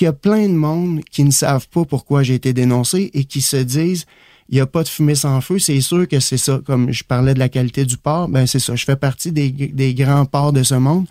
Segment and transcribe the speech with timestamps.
[0.00, 3.24] qu'il y a plein de monde qui ne savent pas pourquoi j'ai été dénoncé et
[3.24, 4.06] qui se disent
[4.48, 6.58] il n'y a pas de fumée sans feu, c'est sûr que c'est ça.
[6.64, 8.74] Comme je parlais de la qualité du porc, ben c'est ça.
[8.76, 11.04] Je fais partie des, des grands porcs de ce monde.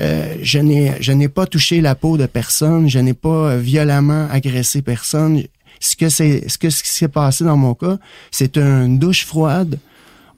[0.00, 0.58] Euh, je
[1.12, 5.42] n'ai pas touché la peau de personne, je n'ai pas violemment agressé personne.
[5.78, 7.98] Ce que c'est ce que qui s'est passé dans mon cas,
[8.30, 9.78] c'est une douche froide.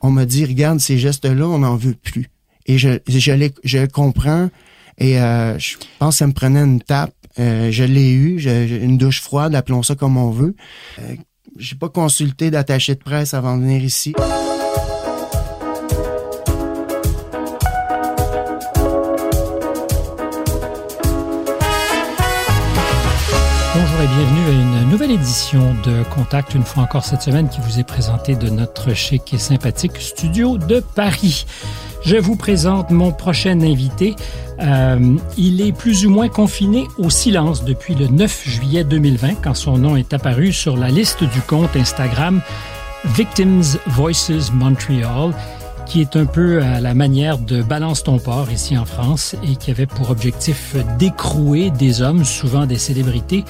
[0.01, 2.29] On m'a dit regarde ces gestes-là, on n'en veut plus.
[2.67, 4.51] Et je je les, je comprends
[4.99, 7.15] et euh, je pense que ça me prenait une tape.
[7.39, 10.55] Euh, je l'ai eu, une douche froide, appelons ça comme on veut.
[10.99, 11.15] Euh,
[11.57, 14.15] j'ai pas consulté d'attaché de presse avant de venir ici.
[25.21, 29.35] Édition de Contact, une fois encore cette semaine, qui vous est présentée de notre chic
[29.35, 31.47] et sympathique studio de Paris.
[32.05, 34.15] Je vous présente mon prochain invité.
[34.61, 39.55] Euh, il est plus ou moins confiné au silence depuis le 9 juillet 2020, quand
[39.55, 42.41] son nom est apparu sur la liste du compte Instagram
[43.05, 45.33] Victims Voices Montreal,
[45.89, 49.57] qui est un peu à la manière de Balance ton port ici en France et
[49.57, 53.45] qui avait pour objectif d'écrouer des hommes, souvent des célébrités,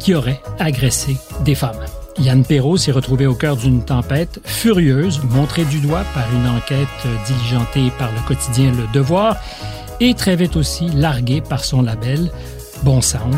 [0.00, 1.78] qui auraient agressé des femmes.
[2.18, 6.88] Yann Perrault s'est retrouvé au cœur d'une tempête furieuse, montrée du doigt par une enquête
[7.26, 9.36] diligentée par le quotidien Le Devoir
[10.00, 12.30] et très vite aussi largué par son label
[12.82, 13.36] Bon Sound.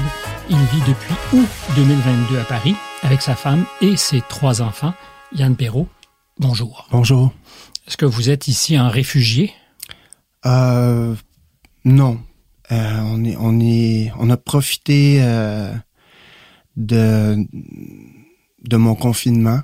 [0.49, 4.95] Il vit depuis août 2022 à Paris avec sa femme et ses trois enfants.
[5.35, 5.89] Yann Perrault,
[6.39, 6.87] bonjour.
[6.91, 7.33] Bonjour.
[7.89, 9.50] Est-ce que vous êtes ici en réfugié?
[10.44, 11.14] Euh,
[11.86, 12.20] non.
[12.70, 13.00] Euh,
[13.41, 15.72] on, a profité euh,
[16.77, 17.47] de
[18.72, 19.62] mon confinement.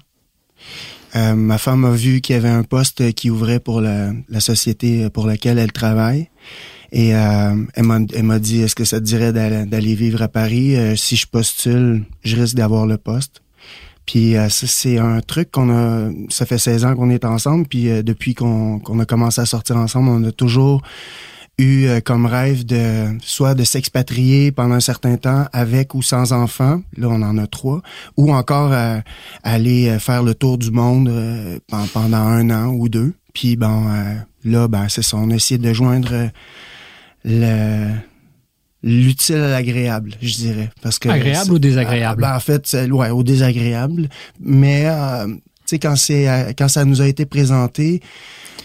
[1.15, 5.27] Ma femme a vu qu'il y avait un poste qui ouvrait pour la, société pour
[5.27, 6.31] laquelle elle travaille.
[6.93, 10.97] Et elle m'a dit, est-ce que ça te dirait d'aller vivre à Paris?
[10.97, 13.44] Si je postule, je risque d'avoir le poste.
[14.07, 18.35] Puis c'est un truc qu'on a, ça fait 16 ans qu'on est ensemble, puis depuis
[18.35, 20.83] qu'on a commencé à sortir ensemble, on a toujours
[21.59, 26.33] eu euh, comme rêve de soit de s'expatrier pendant un certain temps avec ou sans
[26.33, 27.81] enfants, là on en a trois,
[28.17, 28.99] ou encore euh,
[29.43, 31.11] aller euh, faire le tour du monde
[31.69, 33.15] pendant un an ou deux.
[33.33, 33.85] Puis bon,
[34.45, 36.31] là ben c'est ça, on a essayé de joindre
[37.25, 37.91] le
[38.85, 42.23] l'utile à l'agréable, je dirais, parce que agréable ou désagréable?
[42.23, 44.09] Ben, en fait, ouais, au désagréable,
[44.41, 44.87] mais
[45.27, 48.03] tu sais quand c'est quand ça nous a été présenté,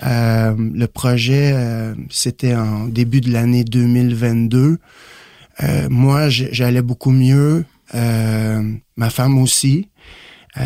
[0.06, 4.78] euh, le projet, euh, c'était en début de l'année 2022.
[5.62, 7.66] Euh, moi, j'allais beaucoup mieux.
[7.94, 9.90] ma femme aussi.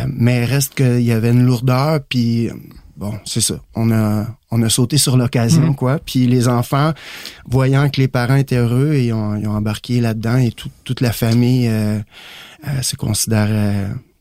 [0.07, 2.49] mais reste qu'il y avait une lourdeur, puis
[2.97, 3.55] bon, c'est ça.
[3.75, 5.75] On a on a sauté sur l'occasion, mhm.
[5.75, 5.99] quoi.
[5.99, 6.93] Puis les enfants,
[7.45, 11.11] voyant que les parents étaient heureux, et ont, ils ont embarqué là-dedans et toute la
[11.11, 11.69] famille
[12.81, 13.49] se considère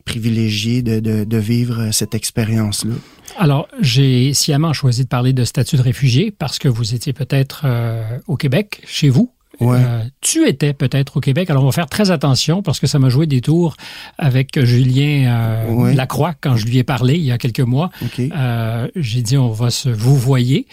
[0.04, 2.94] privilégiée de, de, de vivre cette expérience-là.
[3.38, 7.62] Alors, j'ai sciemment choisi de parler de statut de réfugié parce que vous étiez peut-être
[7.64, 9.32] euh, au Québec, chez vous.
[9.61, 9.79] Ouais.
[9.79, 11.51] Euh, tu étais peut-être au Québec.
[11.51, 13.77] Alors, on va faire très attention parce que ça m'a joué des tours
[14.19, 17.91] avec Julien euh, Lacroix quand je lui ai parlé il y a quelques mois.
[18.07, 20.67] j'ai dit on va se vous voyer.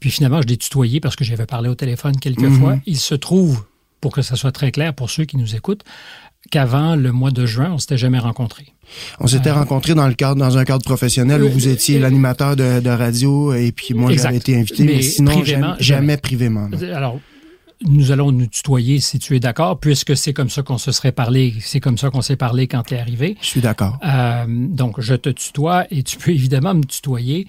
[0.00, 2.60] puis finalement, je l'ai tutoyé parce que j'avais parlé au téléphone quelques mhm.
[2.60, 2.78] fois.
[2.86, 3.64] Il se trouve,
[4.00, 5.84] pour que ça soit très clair pour ceux qui nous écoutent,
[6.50, 8.74] qu'avant le mois de juin, on s'était jamais rencontrés.
[9.20, 12.56] On s'était euh, rencontrés dans le cadre, dans un cadre professionnel où vous étiez l'animateur
[12.56, 15.42] de, radio et puis moi j'avais été invité, mais, sinon
[15.78, 16.68] jamais, privément.
[16.94, 17.18] Alors,
[17.86, 21.12] nous allons nous tutoyer si tu es d'accord, puisque c'est comme ça qu'on se serait
[21.12, 23.36] parlé, c'est comme ça qu'on s'est parlé quand tu es arrivé.
[23.40, 23.98] Je suis d'accord.
[24.04, 27.46] Euh, donc, je te tutoie et tu peux évidemment me tutoyer.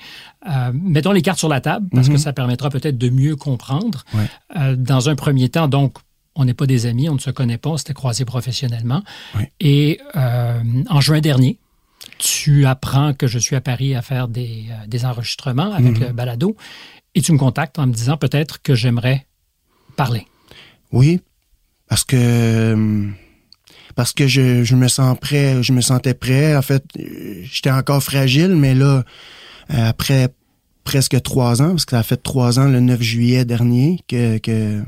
[0.50, 2.20] Euh, mettons les cartes sur la table parce que mhm.
[2.20, 4.06] ça permettra peut-être de mieux comprendre.
[4.76, 5.98] dans un premier temps, donc,
[6.36, 9.04] on n'est pas des amis, on ne se connaît pas, on s'était croisés professionnellement.
[9.60, 11.60] Et euh, en juin dernier,
[12.18, 16.08] tu apprends que je suis à Paris à faire des, euh, enregistrements avec mhm.
[16.08, 16.56] le balado
[17.16, 19.28] et tu me contactes en me disant peut-être que j'aimerais
[19.96, 20.26] parler.
[20.92, 21.22] Oui,
[21.88, 23.10] parce que
[23.96, 26.56] parce que je, me sens prêt, je me sentais prêt.
[26.56, 26.84] En fait,
[27.44, 29.04] j'étais encore fragile, mais là,
[29.70, 30.30] après
[30.84, 34.84] presque trois ans, parce que ça a fait trois ans le 9 juillet dernier que,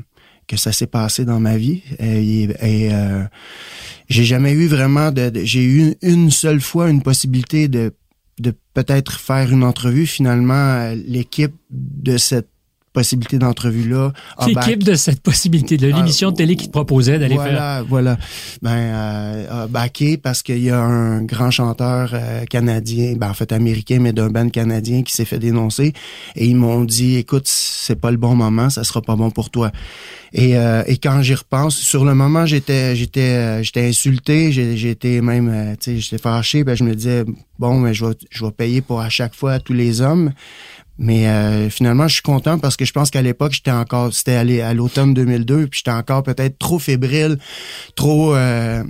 [0.56, 1.82] ça s'est passé dans ma vie.
[1.98, 2.48] Et,
[2.92, 3.24] euh,
[4.08, 7.92] j'ai jamais eu vraiment de, j'ai eu une, seule fois une possibilité de
[8.38, 10.06] de peut-être faire une entrevue.
[10.06, 12.50] Finalement, l'équipe de cette
[12.96, 14.12] possibilité d'entrevue-là.
[14.42, 17.84] Qui équipe de cette possibilité de l'émission de télé qui te proposait d'aller voilà, faire?
[17.86, 18.16] Voilà,
[18.62, 23.34] Ben, euh, a backé parce qu'il y a un grand chanteur euh, canadien, ben, en
[23.34, 25.92] fait américain, mais d'un band canadien qui s'est fait dénoncer.
[26.36, 29.50] Et ils m'ont dit, écoute, c'est pas le bon moment, ça sera pas bon pour
[29.50, 29.70] toi.
[30.32, 35.20] Et, euh, et quand j'y repense, sur le moment, j'étais j'étais euh, j'étais insulté, j'étais
[35.20, 36.64] même, tu sais, j'étais fâché.
[36.64, 37.24] Ben, je me disais,
[37.58, 40.32] bon, mais je vais, je vais payer pour à chaque fois tous les hommes.
[40.98, 44.34] Mais euh, finalement, je suis content parce que je pense qu'à l'époque, j'étais encore, c'était
[44.34, 47.38] allé à l'automne 2002, puis j'étais encore peut-être trop fébrile,
[47.96, 48.82] trop, euh,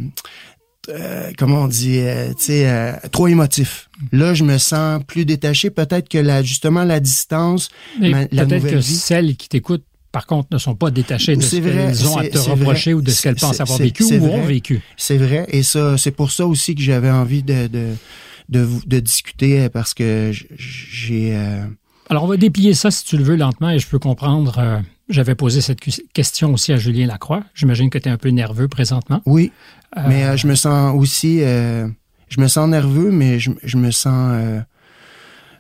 [0.89, 2.01] euh, comment on dit,
[2.39, 3.91] tu sais, trop émotif.
[4.13, 5.71] Là, je me sens plus détaché.
[5.71, 7.71] Peut-être que la, justement la distance,
[8.01, 12.09] Mais peut-être que celles qui t'écoutent par contre, ne sont pas détachées de ce qu'elles
[12.09, 14.81] ont à te reprocher ou de ce qu'elles pensent avoir vécu ou ont vécu.
[14.97, 15.45] C'est vrai.
[15.51, 17.89] Et ça, c'est pour ça aussi que j'avais envie de, de,
[18.49, 21.37] de, de, discuter parce que j'ai,
[22.09, 24.59] alors, on va déplier ça, si tu le veux, lentement, et je peux comprendre.
[24.59, 25.81] Euh, j'avais posé cette
[26.13, 27.43] question aussi à Julien Lacroix.
[27.55, 29.23] J'imagine que tu es un peu nerveux présentement.
[29.27, 29.53] Oui,
[29.97, 31.41] euh, mais euh, je me sens aussi...
[31.41, 34.63] je me sens nerveux, mais je, je me sens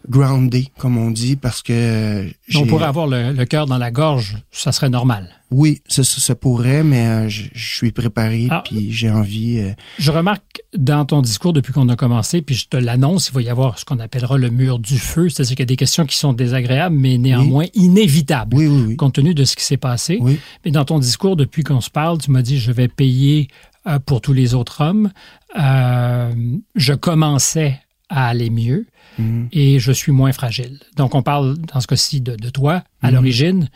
[0.08, 2.28] groundé, comme on dit, parce que...
[2.54, 5.28] On pourrait avoir le, cœur dans la gorge, ça serait normal.
[5.50, 8.62] Oui, ça, ça, pourrait, mais euh, je, suis préparé, ah.
[8.64, 9.60] puis j'ai envie...
[9.60, 13.34] Euh, je remarque dans ton discours, depuis qu'on a commencé, puis je te l'annonce, il
[13.34, 15.76] va y avoir ce qu'on appellera le mur du feu, c'est-à-dire qu'il y a des
[15.76, 19.76] questions qui sont désagréables, mais néanmoins inévitables, oui, oui, compte tenu de ce qui s'est
[19.76, 20.20] passé.
[20.64, 23.48] Mais dans ton discours, depuis qu'on se parle, tu m'as dit, je vais payer
[23.86, 25.10] euh, pour tous les autres hommes.
[25.54, 28.86] je commençais à aller mieux.
[29.18, 29.48] Mhm.
[29.52, 30.78] et je suis moins fragile.
[30.96, 32.84] Donc, on parle dans ce cas-ci de, toi.
[33.00, 33.14] À mhm.
[33.14, 33.68] l'origine,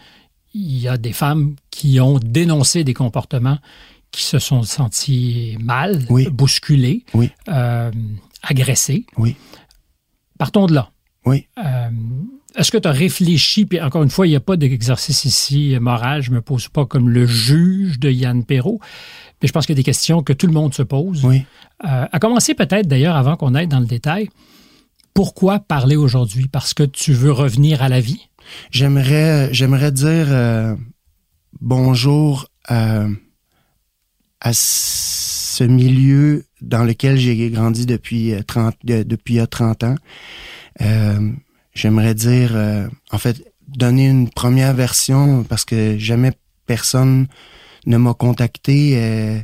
[0.53, 3.59] il y a des femmes qui ont dénoncé des comportements
[4.11, 7.05] qui se sont sentis mal, bousculés,
[7.49, 7.91] euh,
[8.43, 9.07] agressés.
[9.17, 9.37] Oui.
[10.39, 10.91] Partons de là.
[11.25, 11.47] Oui.
[11.59, 11.91] Euh,
[12.57, 15.77] est-ce que tu as réfléchi, puis encore une fois, il n'y a pas d'exercice ici
[15.81, 18.81] moral, je ne me pose pas comme le juge de Yann Perrault,
[19.41, 21.25] mais je pense qu'il y a des questions que tout le monde se pose.
[21.25, 21.45] Oui.
[21.85, 24.29] Euh, à commencer peut-être d'ailleurs, avant qu'on aille dans le détail,
[25.15, 26.49] pourquoi parler aujourd'hui?
[26.49, 28.29] Parce que tu veux revenir à la vie?
[28.71, 30.75] J'aimerais, j'aimerais dire euh,
[31.61, 33.07] bonjour à,
[34.41, 39.95] à ce milieu dans lequel j'ai grandi depuis 30, euh, depuis 30 ans.
[40.81, 41.33] Euh,
[41.75, 42.57] j'aimerais dire,
[43.11, 46.33] en fait, donner une première version parce que jamais
[46.67, 47.27] personne
[47.87, 49.43] ne m'a contacté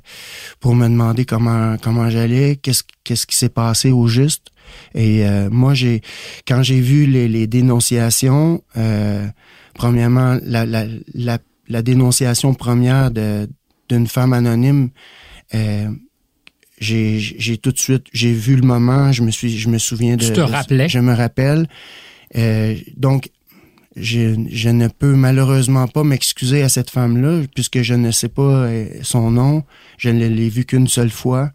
[0.61, 4.51] pour me demander comment comment j'allais, qu'est-ce qu'est-ce qui s'est passé au juste.
[4.95, 6.03] Et euh, moi, j'ai
[6.47, 9.27] quand j'ai vu les, les dénonciations, euh,
[9.75, 11.39] premièrement, la, la, la,
[11.69, 13.49] la, dénonciation première de
[13.89, 14.91] d'une femme anonyme,
[15.55, 15.89] euh,
[16.79, 20.17] j'ai j'ai tout de suite j'ai vu le moment, je me suis je me souviens
[20.17, 20.25] de.
[20.27, 20.89] Tu te rappelais?
[20.89, 21.69] Je me rappelle.
[22.37, 23.31] Euh, donc
[23.95, 28.43] je, je, ne peux malheureusement pas m'excuser à cette femme-là puisque je ne sais pas
[28.43, 29.65] euh, son nom.
[29.99, 31.51] Je ne l'ai vu qu'une seule fois.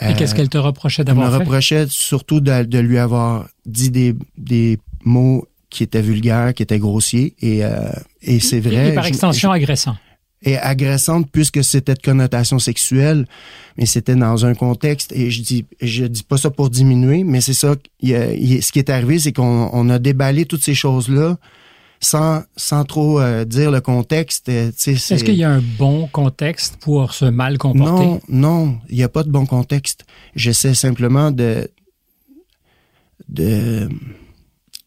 [0.00, 1.32] Et qu'est-ce qu'elle te reprochait d'avoir fait?
[1.34, 6.62] Elle me reprochait surtout de, lui avoir dit des, des mots qui étaient vulgaires, qui
[6.62, 7.34] étaient grossiers.
[7.40, 7.90] Et, euh,
[8.22, 8.90] et c'est vrai.
[8.90, 9.96] Et par extension, agressant.
[10.42, 13.26] Et agressante puisque c'était de connotation sexuelle,
[13.76, 15.12] mais c'était dans un contexte.
[15.12, 17.74] Et je dis, je dis pas ça pour diminuer, mais c'est ça.
[18.02, 21.36] ce qui est arrivé, c'est qu'on a déballé toutes ces choses-là
[22.00, 24.48] sans, sans trop euh, dire le contexte.
[24.48, 28.04] Euh, Est-ce qu'il y a un bon contexte pour se mal comporter?
[28.04, 30.04] Non, non, il n'y a pas de bon contexte.
[30.34, 31.70] J'essaie simplement de
[33.28, 33.88] de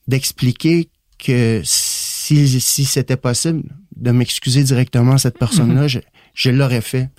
[0.08, 3.64] d'expliquer que si, si c'était possible
[3.96, 5.88] de m'excuser directement à cette personne-là, mm-hmm.
[5.88, 6.00] je,
[6.34, 7.10] je l'aurais fait.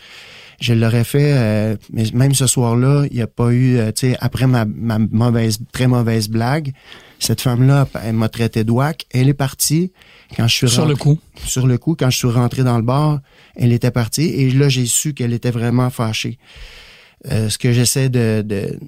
[0.60, 4.16] Je l'aurais fait, euh, mais même ce soir-là, il n'y a pas eu, tu sais,
[4.20, 6.72] après ma, ma mauvaise, très mauvaise blague,
[7.24, 8.72] cette femme-là, elle m'a traité de
[9.10, 9.92] Elle est partie.
[10.36, 11.18] Quand je suis sur le coup.
[11.46, 13.20] Sur le coup, quand je suis rentré dans le bar,
[13.56, 14.26] elle était partie.
[14.26, 16.38] Et là, j'ai su qu'elle était vraiment fâchée.
[17.30, 18.78] Euh, ce que j'essaie de, de,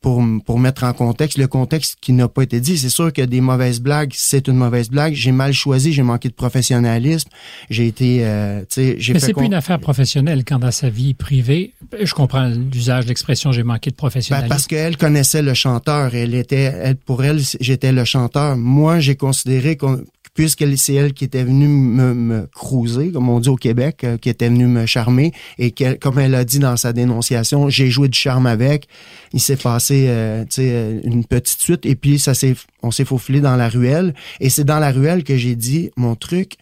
[0.00, 2.78] pour, pour mettre en contexte le contexte qui n'a pas été dit.
[2.78, 5.14] C'est sûr que des mauvaises blagues, c'est une mauvaise blague.
[5.14, 7.28] J'ai mal choisi, j'ai manqué de professionnalisme.
[7.70, 10.88] J'ai été, euh, tu sais, j'ai Mais c'est plus une affaire professionnelle quand dans sa
[10.88, 11.72] vie privée.
[12.00, 14.48] Je comprends l'usage de l'expression j'ai manqué de ben, professionnalisme.
[14.48, 16.14] parce qu'elle connaissait le chanteur.
[16.14, 18.56] Elle était, elle, pour elle, j'étais le chanteur.
[18.56, 20.02] Moi, j'ai considéré qu'on
[20.38, 24.18] puisque c'est elle qui était venue me, me cruiser, comme on dit au Québec, euh,
[24.18, 28.06] qui était venue me charmer, et comme elle a dit dans sa dénonciation, j'ai joué
[28.06, 28.86] du charme avec.
[29.32, 33.40] Il s'est passé euh, euh, une petite suite, et puis ça s'est, on s'est faufilé
[33.40, 34.14] dans la ruelle.
[34.40, 36.54] Et c'est dans la ruelle que j'ai dit mon truc.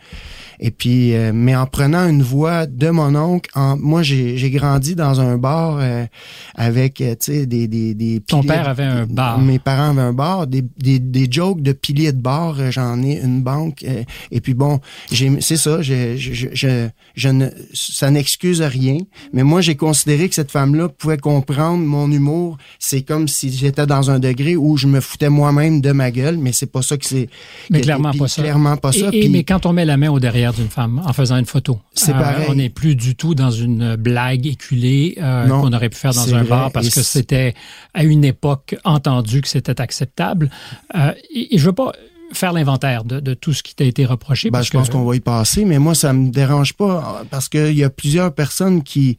[0.59, 4.95] Et puis, euh, mais en prenant une voix de mon oncle, en, moi j'ai grandi
[4.95, 6.07] dans un bar euh,
[6.55, 9.39] avec, euh, tu sais, des, des, des Ton père avait un bar.
[9.39, 13.21] Mes parents avaient un bar, des, des, des jokes de piliers de bar, j'en ai
[13.21, 13.85] une banque.
[13.87, 14.81] Euh, et puis bon,
[15.13, 18.99] j'ai, c'est ça, je, je, je, je ne, ça n'excuse rien.
[19.35, 22.56] Mais moi, j'ai considéré que cette femme-là pouvait comprendre mon humour.
[22.79, 26.39] C'est comme si j'étais dans un degré où je me foutais moi-même de ma gueule,
[26.39, 27.29] mais c'est pas ça que c'est.
[27.71, 28.43] Mais clairement pas ça.
[28.43, 29.09] Clairement pas ça.
[29.13, 31.79] Et, mais quand on met la main au derrière d'une femme en faisant une photo,
[31.95, 32.47] c'est euh, pareil.
[32.49, 36.35] On n'est plus du tout dans une blague éculée euh, qu'on aurait pu faire dans
[36.35, 37.55] un bar parce que c'était
[37.95, 40.51] à une époque entendu que c'était acceptable.
[40.95, 41.93] Euh, et, et je veux pas
[42.33, 44.51] faire l'inventaire de, de, tout ce qui t'a été reproché.
[44.51, 47.49] Ben, parce je pense qu'on va y passer, mais moi, ça me dérange pas parce
[47.49, 49.19] qu'il y a plusieurs personnes qui,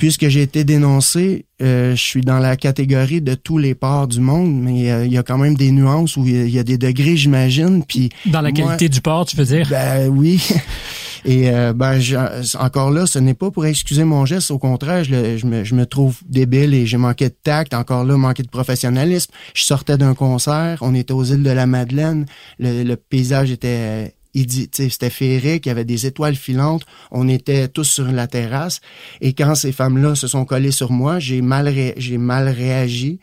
[0.00, 4.18] puisque j'ai été dénoncé, euh, je suis dans la catégorie de tous les parts du
[4.18, 6.78] monde, mais euh, il y a quand même des nuances où il y, a des
[6.78, 7.84] degrés, j'imagine.
[7.84, 9.68] Puis dans la moi, qualité du port, tu veux dire?
[9.68, 10.42] Ben oui.
[11.26, 12.16] Et euh, ben je,
[12.56, 14.50] encore là, ce n'est pas pour excuser mon geste.
[14.50, 17.74] Au contraire, je, me, je me trouve débile et j'ai manqué de tact.
[17.74, 19.30] Encore là, manqué de professionnalisme.
[19.52, 20.78] Je sortais d'un concert.
[20.80, 22.24] On était aux îles de la Madeleine.
[22.58, 27.84] Le, le paysage était c'était féerique, il y avait des étoiles filantes, on était tous
[27.84, 28.80] sur la terrasse.
[29.20, 33.20] Et quand ces femmes-là se sont collées sur moi, j'ai mal, ré, j'ai mal réagi.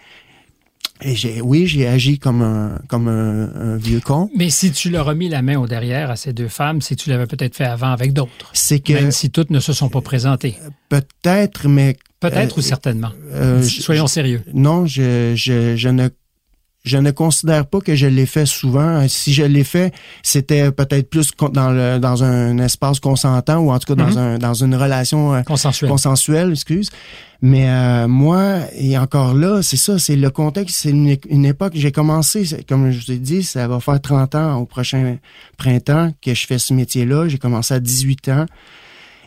[1.01, 4.31] Et j'ai, oui, j'ai agi comme un, comme un, un, vieux con.
[4.35, 6.95] Mais si tu leur as mis la main au derrière à ces deux femmes, si
[6.95, 8.49] tu l'avais peut-être fait avant avec d'autres.
[8.53, 8.93] C'est que.
[8.93, 10.57] Même si toutes ne se sont pas présentées.
[10.89, 11.97] Peut-être, mais.
[12.19, 13.11] Peut-être euh, ou certainement.
[13.31, 14.41] Euh, Soyons je, sérieux.
[14.55, 16.09] Non, je, je, je ne
[16.87, 19.07] je ne considère pas que je l'ai fait souvent.
[19.07, 23.79] Si je l'ai fait, c'était peut-être plus dans le dans un espace consentant ou en
[23.79, 24.17] tout cas dans Mhm.
[24.17, 25.89] un dans une relation euh, Consensuel.
[25.91, 26.89] consensuelle, excuse.
[27.41, 31.73] Mais euh, moi et encore là, c'est ça, c'est le contexte, c'est une, une, époque.
[31.75, 35.17] J'ai commencé, comme je vous ai dit, ça va faire 30 ans au prochain
[35.57, 37.27] printemps que je fais ce métier-là.
[37.27, 38.45] J'ai commencé à 18 ans.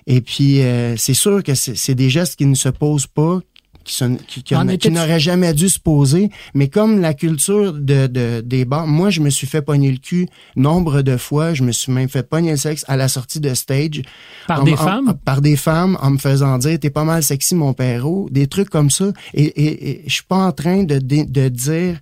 [0.07, 3.39] Et puis, euh, c'est sûr que c'est des gestes qui ne se posent pas,
[3.85, 6.31] qui, qui, qui, qui n'aurait jamais dû se poser.
[6.55, 9.99] Mais comme la culture de, de, des bars, moi, je me suis fait pogner le
[9.99, 11.55] cul nombre de fois.
[11.55, 14.03] Je me suis même fait pogner le sexe à la sortie de stage.
[14.47, 15.15] Par en, des en, femmes?
[15.25, 18.29] Par des femmes, en me faisant dire, t'es pas mal sexy, mon perro.
[18.31, 19.13] Des trucs comme ça.
[19.35, 21.99] Et, et, et je suis pas en train de, de, de dire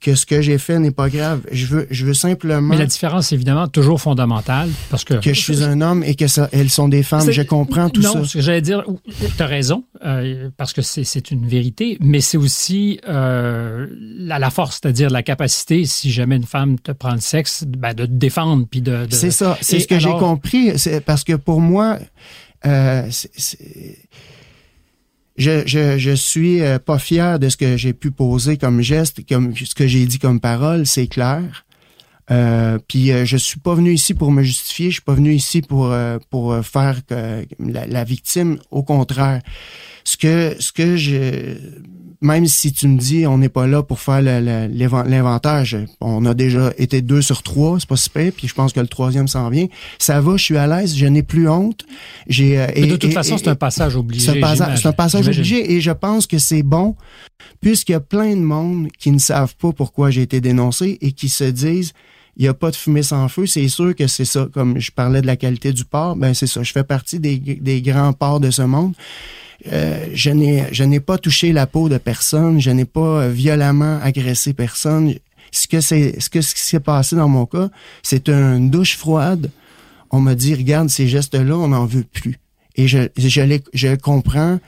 [0.00, 1.42] que ce que j'ai fait n'est pas grave.
[1.52, 2.68] Je veux, je veux simplement.
[2.68, 5.14] Mais la différence, évidemment, toujours fondamentale, parce que.
[5.14, 7.30] Que je suis un homme et que ça, elles sont des femmes.
[7.30, 8.18] Je comprends tout non, ça.
[8.20, 8.84] Non, ce que j'allais dire,
[9.36, 14.50] tu as raison, euh, parce que c'est une vérité, mais c'est aussi euh, la, la,
[14.50, 18.12] force, c'est-à-dire la capacité, si jamais une femme te prend le sexe, ben, de te
[18.12, 18.66] défendre.
[18.70, 19.14] puis de, de...
[19.14, 19.58] C'est ça.
[19.60, 20.72] C'est ce que j'ai compris.
[21.04, 21.98] Parce que pour moi,
[22.66, 23.98] euh, c'est
[25.40, 29.56] je, je, je suis pas fier de ce que j'ai pu poser comme geste, comme
[29.56, 31.64] ce que j'ai dit comme parole, c'est clair.
[32.30, 35.32] Euh, puis euh, je suis pas venu ici pour me justifier, je suis pas venu
[35.32, 38.58] ici pour euh, pour faire que la, victime.
[38.70, 39.42] Au contraire,
[40.10, 41.56] ce que ce que je
[42.20, 45.64] même si tu me dis on n'est pas là pour faire l'inventaire,
[46.00, 48.88] on a déjà été deux sur trois, c'est pas super, puis je pense que le
[48.88, 49.68] troisième s'en vient.
[49.98, 51.86] Ça va, je suis à l'aise, je n'ai plus honte.
[52.26, 54.32] J'ai Mais de toute et, façon, c'est un passage obligé.
[54.32, 56.94] C'est un, un, passage obligé et je pense que c'est bon
[57.62, 61.12] puisqu'il y a plein de monde qui ne savent pas pourquoi j'ai été dénoncé et
[61.12, 61.92] qui se disent
[62.40, 64.48] il n'y a pas de fumée sans feu, c'est sûr que c'est ça.
[64.50, 66.62] Comme je parlais de la qualité du porc, ben c'est ça.
[66.62, 68.94] Je fais partie des, des grands porcs de ce monde.
[69.70, 75.14] Euh, je n'ai pas touché la peau de personne, je n'ai pas violemment agressé personne.
[75.52, 77.68] Ce que c'est ce que ce qui s'est passé dans mon cas,
[78.02, 79.50] c'est une douche froide.
[80.10, 82.38] On m'a dit regarde ces gestes-là, on n'en veut plus.
[82.74, 84.58] Et je je les je comprends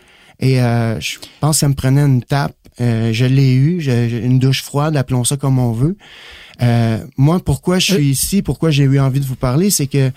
[0.41, 2.55] et euh, je pense que ça me prenait une tape.
[2.81, 3.91] Euh, je l'ai eu, je,
[4.25, 5.97] une douche froide, appelons ça comme on veut.
[6.63, 10.11] Euh, moi, pourquoi je suis ici, pourquoi j'ai eu envie de vous parler, c'est que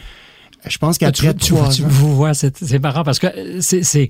[0.68, 1.88] je pense qu'après tu, trois tu, ans...
[1.88, 3.28] Vous voyez, c'est marrant parce que
[3.62, 4.10] c'est...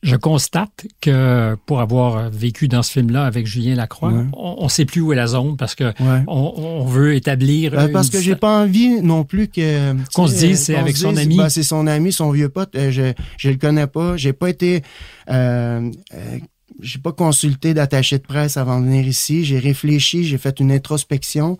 [0.00, 4.26] Je constate que pour avoir vécu dans ce film-là avec Julien Lacroix, ouais.
[4.32, 6.22] on ne sait plus où est la zone parce que ouais.
[6.28, 7.72] on, on, veut établir.
[7.92, 11.22] Parce que j'ai pas envie non plus que qu'on se dise c'est avec son dise,
[11.22, 11.36] ami.
[11.38, 12.76] Ben, c'est son ami, son vieux pote.
[12.76, 14.16] Euh, je je le connais pas.
[14.16, 14.82] J'ai pas été.
[15.30, 16.38] Euh, euh,
[16.80, 19.44] j'ai pas consulté d'attaché de presse avant de venir ici.
[19.44, 21.58] J'ai réfléchi, j'ai fait une introspection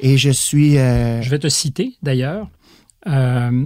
[0.00, 0.76] et je suis.
[0.78, 2.48] euh, Je vais te citer d'ailleurs
[3.06, 3.64] euh,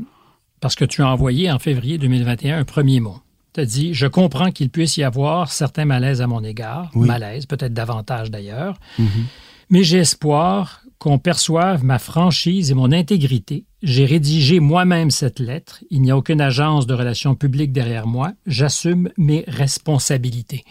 [0.61, 3.19] parce que tu as envoyé en février 2021 un premier mot.
[3.55, 7.07] Tu as dit Je comprends qu'il puisse y avoir certains malaises à mon égard, oui.
[7.09, 9.25] malaise, peut-être davantage d'ailleurs, mm -hmm.
[9.71, 13.65] mais j'ai espoir qu'on perçoive ma franchise et mon intégrité.
[13.83, 15.83] J'ai rédigé moi-même cette lettre.
[15.91, 18.33] Il n'y a aucune agence de relations publiques derrière moi.
[18.47, 20.65] J'assume mes responsabilités.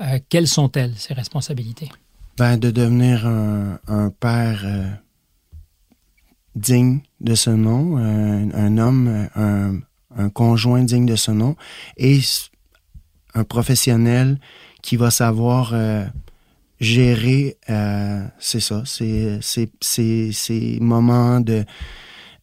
[0.00, 1.90] Euh, quelles sont-elles, ces responsabilités?
[2.38, 4.88] Ben, de devenir un, père euh,
[6.56, 9.80] digne de ce nom, un, un homme, un,
[10.30, 11.56] conjoint digne de ce nom
[11.96, 12.20] et
[13.34, 14.38] un professionnel
[14.82, 16.04] qui va savoir euh,
[16.80, 21.64] gérer, euh, c'est ça, ces moments de,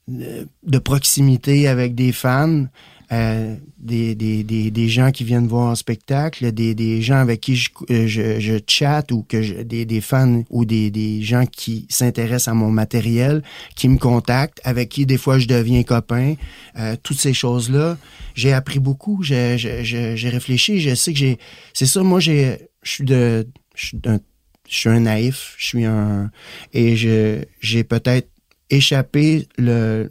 [0.08, 2.66] de, proximité avec des fans,
[3.12, 7.42] euh, des, des, des, des, gens qui viennent voir un spectacle, des, des gens avec
[7.42, 11.22] qui je, euh, je, je chatte ou que je, des, des fans ou des, des
[11.22, 13.44] gens qui s'intéressent à mon matériel,
[13.76, 16.36] qui me contactent, avec qui des fois je deviens copain,
[16.80, 17.98] euh, toutes ces choses-là.
[18.34, 21.38] J'ai appris beaucoup, j'ai réfléchi, je sais que j'ai...
[21.74, 23.48] C'est ça, moi j'ai je suis de...
[23.76, 26.32] Je suis un naïf, je suis un...
[26.72, 28.30] Et je j'ai peut-être
[28.72, 30.10] échappé le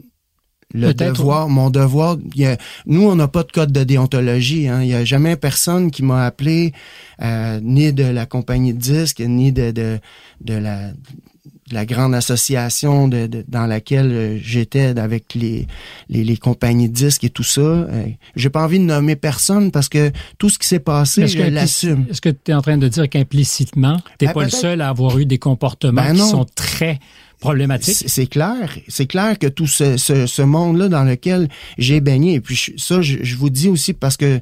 [0.72, 2.16] le devoir, mon devoir.
[2.86, 4.68] nous, on n'a pas de code de déontologie.
[4.68, 4.82] Hein.
[4.82, 6.72] Il n'y a jamais personne qui m'a appelé,
[7.22, 9.98] euh, ni de la compagnie de disques, ni de, de,
[10.40, 10.92] de la
[11.72, 15.66] la grande association de, dans laquelle euh, j'étais avec les,
[16.08, 17.60] les, les, compagnies de disques et tout ça.
[17.60, 21.38] Euh, j'ai pas envie de nommer personne parce que tout ce qui s'est passé, je
[21.38, 22.06] l'assume.
[22.10, 24.80] Est-ce que tu es en train de dire qu'implicitement, tu n'es ben, pas le seul
[24.80, 26.98] à avoir eu des comportements ben qui sont très
[28.04, 32.40] C'est clair, c'est clair que tout ce, ce, ce monde-là dans lequel j'ai baigné, et
[32.40, 34.40] puis ça, je, vous dis aussi parce que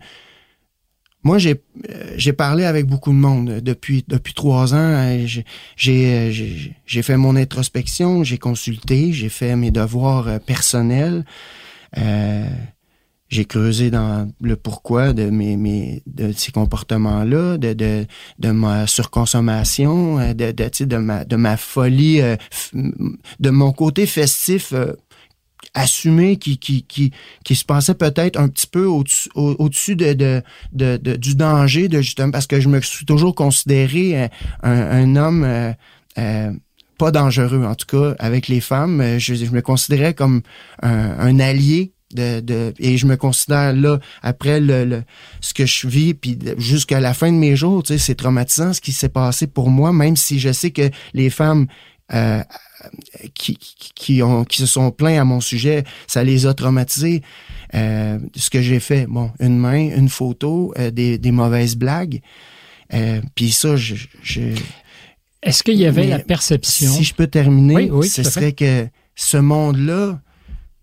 [1.24, 5.26] moi, j'ai euh, j'ai parlé avec beaucoup de monde depuis depuis trois ans.
[5.76, 11.24] J'ai j'ai fait mon introspection, j'ai consulté, j'ai fait mes devoirs euh, personnels.
[11.96, 12.48] Euh,
[13.28, 18.06] j'ai creusé dans le pourquoi de mes, mes de ces comportements-là, de, de,
[18.38, 22.37] de ma surconsommation, euh, de, de, de, ma, de ma folie, euh,
[22.73, 24.94] de mon côté festif euh,
[25.75, 27.12] assumé qui, qui, qui,
[27.44, 30.42] qui se passait peut-être un petit peu au-dessus au, dessus de, de,
[30.73, 34.30] de, du danger, de justement, parce que je me suis toujours considéré un,
[34.62, 35.75] un homme
[36.97, 39.18] pas dangereux, en tout cas, avec les femmes.
[39.18, 40.42] Je, je me considérais comme
[40.82, 45.02] un, un allié de, de, et je me considère là après le,
[45.40, 48.72] ce que je vis puis jusqu'à la fin de mes jours tu sais c'est traumatisant
[48.72, 51.66] ce qui s'est passé pour moi même si je sais que les femmes
[52.14, 52.42] euh,
[53.34, 53.58] qui,
[53.94, 57.22] qui ont qui se sont plaints à mon sujet ça les a traumatisés
[57.74, 62.22] euh, ce que j'ai fait bon une main une photo euh, des, des mauvaises blagues.
[62.94, 64.40] Euh, puis ça je, je
[65.42, 66.90] est-ce qu'il y avait la perception?
[66.90, 70.18] si je peux terminer ce serait que ce monde là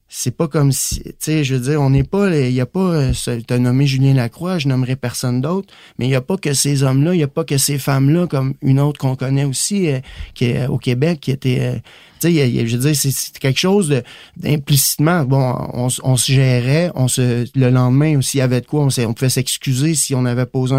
[0.07, 2.67] c'est pas comme si, tu sais, je veux dire, on n'est pas, il y a
[2.67, 6.21] pas, euh, tu as nommé Julien Lacroix, je nommerai personne d'autre, mais il y a
[6.21, 9.15] pas que ces hommes-là, il y a pas que ces femmes-là, comme une autre qu'on
[9.15, 9.99] connaît aussi, euh,
[10.35, 11.75] qui est au Québec, qui était, euh,
[12.19, 14.01] tu sais, je veux dire, c'est quelque chose
[14.37, 19.13] d'implicitement, bon, on, se gérait, on se, le lendemain aussi, avait de quoi, on, on
[19.13, 20.75] pouvait s'excuser si on avait posé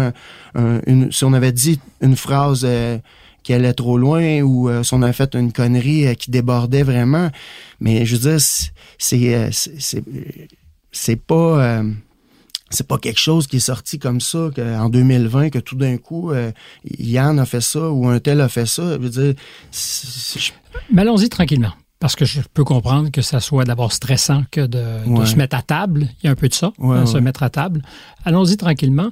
[0.55, 2.65] un, une, si on avait dit une phrase,
[3.47, 6.83] qui allait trop loin ou euh, si on a fait une connerie euh, qui débordait
[6.83, 7.29] vraiment.
[7.79, 8.41] Mais je veux dire,
[8.97, 10.03] c'est euh, c'est
[10.91, 11.83] c'est pas
[12.69, 16.31] c'est pas quelque chose qui est sorti comme ça en 2020 que tout d'un coup
[16.99, 18.93] Yann a fait ça ou un tel a fait ça.
[18.93, 19.33] Je veux dire,
[20.91, 21.73] mais allons-y tranquillement.
[21.99, 25.63] Parce que je peux comprendre que ça soit d'abord stressant que de, se mettre à
[25.63, 26.07] table.
[26.21, 27.81] Il y a un peu de ça, hein, se mettre à table.
[28.23, 29.11] Allons-y tranquillement.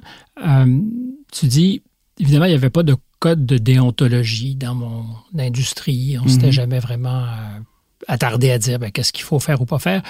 [1.32, 1.82] tu dis,
[2.20, 5.04] évidemment, il n'y avait pas de code de déontologie dans mon
[5.38, 6.16] industrie.
[6.20, 6.52] On ne s'était mhm.
[6.52, 7.58] jamais vraiment euh,
[8.08, 10.02] attardé à dire ben, qu'est-ce qu'il faut faire ou pas faire.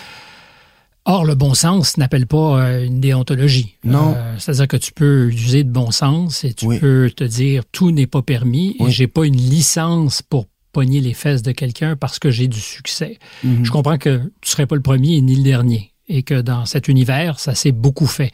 [1.09, 3.77] Or, le bon sens n'appelle pas euh, une déontologie.
[3.85, 4.15] Non.
[4.17, 7.93] Euh, c'est-à-dire que tu peux user de bon sens et tu peux te dire tout
[7.93, 12.19] n'est pas permis et j'ai pas une licence pour pogner les fesses de quelqu'un parce
[12.19, 13.19] que j'ai du succès.
[13.45, 13.65] Mhm.
[13.65, 16.89] Je comprends que tu serais pas le premier ni le dernier et que dans cet
[16.89, 18.33] univers, ça s'est beaucoup fait.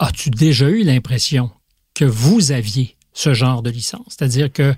[0.00, 1.50] As-tu déjà eu l'impression
[1.94, 4.06] que vous aviez ce genre de licence?
[4.08, 4.74] C'est-à-dire que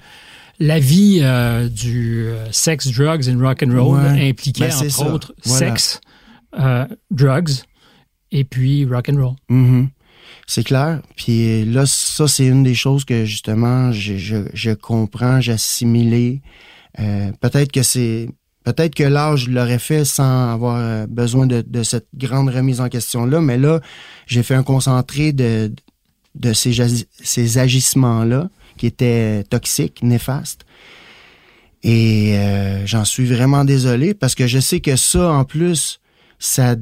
[0.59, 5.35] la vie euh, du euh, sex, drugs and rock and roll impliquait ben, entre autres
[5.41, 6.01] sexe,
[6.59, 7.51] euh, drugs
[8.31, 9.35] et puis rock and roll.
[9.51, 9.89] Mm-hmm.
[10.47, 11.01] C'est clair.
[11.17, 16.43] Puis là, ça c'est une des choses que justement je, je, je comprends, j'assimilais.
[16.97, 18.29] peut-être que c'est
[18.65, 23.27] peut-être que l'âge l'aurait fait sans avoir besoin de, de, cette grande remise en question
[23.27, 23.81] là, mais là
[24.27, 25.73] j'ai fait un concentré de
[26.35, 26.75] de ces,
[27.23, 30.65] ces agissements-là qui étaient toxiques, néfastes.
[31.83, 36.01] Et euh, j'en suis vraiment désolé parce que je sais que ça, en plus,
[36.39, 36.77] ça,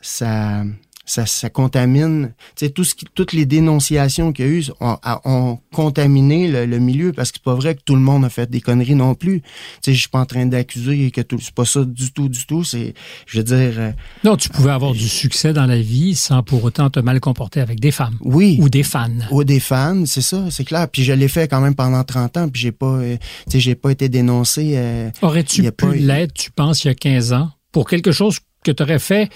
[0.00, 0.64] ça,
[1.06, 2.32] ça, ça contamine.
[2.56, 6.78] Tu sais, tout ce qui, toutes les dénonciations qu'il y a eu ont, contaminé le,
[6.78, 9.14] milieu parce que c'est pas vrai que tout le monde a fait des conneries non
[9.14, 9.40] plus.
[9.40, 9.46] Tu
[9.82, 12.44] sais, je suis pas en train d'accuser que tout, c'est pas ça du tout, du
[12.44, 12.64] tout.
[12.64, 12.94] C'est,
[13.26, 13.72] je veux dire.
[13.78, 13.92] Euh,
[14.24, 17.60] non, tu pouvais avoir du succès dans la vie sans pour autant te mal comporter
[17.60, 18.16] avec des femmes.
[18.20, 18.58] Oui.
[18.60, 19.10] Ou des fans.
[19.30, 20.88] Ou des fans, c'est ça, c'est clair.
[20.88, 23.60] Puis je l'ai fait quand même pendant 30 ans, puis j'ai pas, euh, tu sais,
[23.60, 24.72] j'ai pas été dénoncé.
[24.74, 28.72] Euh, Aurais-tu pu l'être, tu penses, il y a 15 ans, pour quelque chose que
[28.72, 29.30] tu aurais fait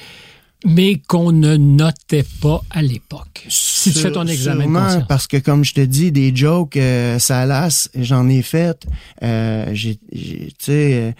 [0.64, 3.46] mais qu'on ne notait pas à l'époque.
[3.48, 7.18] Si tu fais ton examen de parce que comme je te dis, des jokes, euh,
[7.18, 8.86] ça lasse, j'en ai fait.
[9.22, 11.12] Euh, j'ai, tu sais, euh,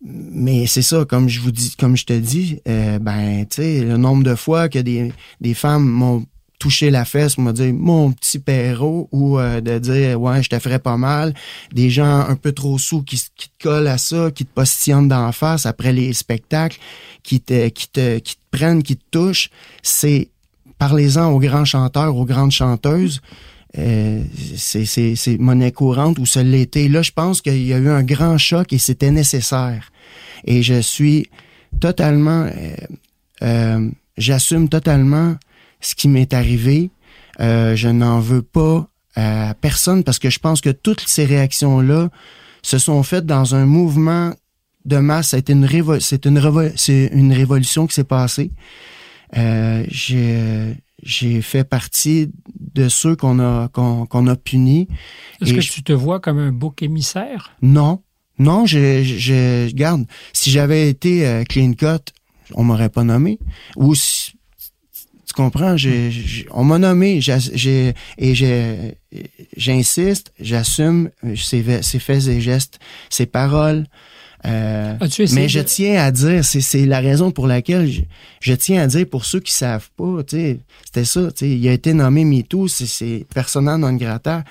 [0.00, 3.80] mais c'est ça, comme je vous dis, comme je te dis, euh, ben, tu sais,
[3.80, 6.24] le nombre de fois que des, des femmes m'ont
[6.58, 10.48] touché la fesse pour me dire mon petit perro ou euh, de dire ouais je
[10.48, 11.34] te ferais pas mal.
[11.72, 15.32] Des gens un peu trop sous qui, te collent à ça qui te postillonnent d'en
[15.32, 16.78] face après les spectacles
[17.22, 19.50] qui te qui te qui te prennent qui te touchent.
[19.82, 20.30] C'est
[20.78, 23.20] parlez-en aux grands chanteurs aux grandes chanteuses.
[23.76, 24.22] Euh,
[24.56, 28.38] c'est monnaie courante ou ça l'était là je pense qu'il y a eu un grand
[28.38, 29.90] choc et c'était nécessaire.
[30.44, 31.28] Et je suis
[31.80, 32.76] totalement euh,
[33.42, 35.36] euh, j'assume totalement
[35.80, 36.90] ce qui m'est arrivé.
[37.40, 42.10] Euh, je n'en veux pas à personne parce que je pense que toutes ces réactions-là
[42.62, 44.32] se sont faites dans un mouvement
[44.84, 45.28] de masse.
[45.30, 48.50] C'est une, révo c'est une, révo c'est une révolution qui s'est passée.
[49.36, 52.30] Euh, j'ai, j'ai fait partie
[52.74, 54.88] de ceux qu'on a, qu'on, qu'on a punis.
[55.40, 57.52] Est-ce que je- tu te vois comme un bouc émissaire?
[57.62, 58.02] Non.
[58.38, 59.16] Non, je, je,
[59.68, 60.04] je garde.
[60.32, 62.12] Si j'avais été euh, clean cut,
[62.54, 63.40] on m'aurait pas nommé.
[63.76, 64.32] Ou si,
[65.42, 68.94] comprends, j'ai, j'ai- on m'a nommé, j'ai, j'ai- et j'ai,
[69.56, 71.62] j'insiste, j'assume euh, ses,
[71.98, 72.78] faits et gestes,
[73.10, 73.86] ses paroles.
[74.46, 74.94] Euh,
[75.34, 78.02] mais je de- tiens à dire, c'est, c'est la raison pour laquelle je,
[78.40, 81.50] je tiens à dire pour ceux qui savent pas, tu sais, c'était ça, tu sais,
[81.50, 84.44] il a été nommé MeToo, c'est, c'est persona non grata.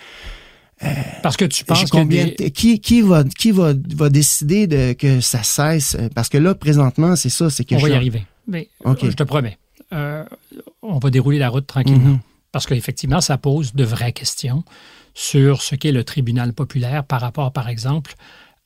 [1.23, 4.67] Parce que tu penses que combien des- de- qui qui va qui va va décider
[4.67, 5.97] de que ça cesse?
[6.13, 8.25] Parce que là présentement c'est ça c'est que on je va y arriver.
[8.47, 9.57] Mais euh, je te promets,
[9.93, 10.23] euh,
[10.81, 12.11] on va dérouler la route tranquillement.
[12.11, 12.19] Mhm.
[12.51, 14.63] Parce qu'effectivement, ça pose de vraies questions
[15.13, 18.15] sur ce qu'est le tribunal populaire par rapport, par exemple,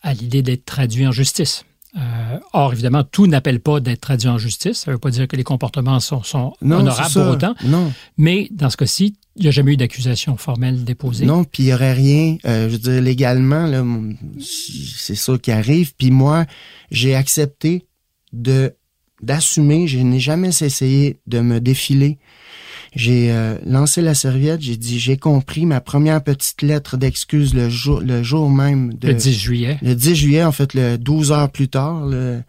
[0.02, 1.66] à l'idée d'être traduit en justice.
[1.98, 4.80] Euh, or, évidemment, tout n'appelle pas d'être traduit en justice.
[4.80, 7.56] Ça ne veut pas dire que les comportements sont, sont non honorables pour autant.
[7.66, 11.26] non Mais dans ce cas-ci, il n'y a jamais eu d'accusation formelle déposée.
[11.26, 13.66] non puis il y aurait rien euh, je veux dire légalement
[14.42, 16.46] c'est ça qui arrive puis moi
[16.92, 17.86] j'ai accepté
[18.34, 18.76] de
[19.22, 22.18] d'assumer je n'ai jamais essayé de me défiler
[22.96, 27.70] j'ai euh, lancé la serviette j'ai dit j'ai compris ma première petite lettre d'excuse le
[27.70, 29.78] jour le jour même de Le 10 juillet.
[29.82, 32.42] Le 10 juillet, en fait, le 12 heures plus tard, le-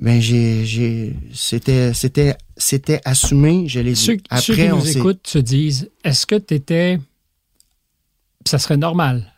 [0.00, 3.68] ben j'ai, j'ai, c'était, c'était, c'était assumé.
[3.68, 4.00] Je l'ai dit.
[4.00, 6.98] Ceux, ceux Après, qui on nous écoutent se disent est-ce que tu étais.
[8.46, 9.32] Ça serait normal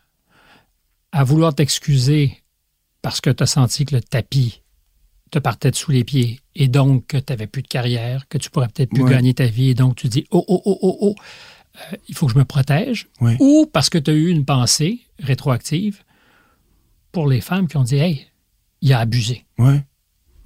[1.12, 2.38] à vouloir t'excuser
[3.02, 4.62] parce que tu as senti que le tapis
[5.34, 8.38] te partait de sous les pieds et donc que tu n'avais plus de carrière, que
[8.38, 9.10] tu pourrais peut-être plus Ouais.
[9.10, 11.14] gagner ta vie et donc tu dis oh, oh, oh, oh, oh,
[11.76, 13.08] euh, il faut que je me protège.
[13.20, 13.36] Ouais.
[13.40, 16.02] Ou parce que tu as eu une pensée rétroactive
[17.12, 18.26] pour les femmes qui ont dit hey,
[18.80, 19.44] il a abusé.
[19.58, 19.82] ouais.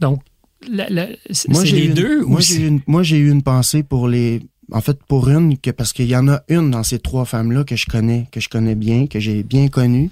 [0.01, 0.23] Donc,
[0.71, 3.03] la- la- c'est Moi, c'est j'ai les eu une- deux moi, j'ai eu une, moi,
[3.03, 4.41] j'ai eu une pensée pour les,
[4.73, 7.65] en fait, pour une, que, parce qu'il y en a une dans ces trois femmes-là
[7.65, 10.11] que je connais, que je connais bien, que j'ai bien connue.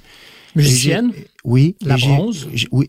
[0.57, 1.12] Musicienne,
[1.45, 1.77] Oui.
[1.83, 2.49] La bronze?
[2.73, 2.88] Oui.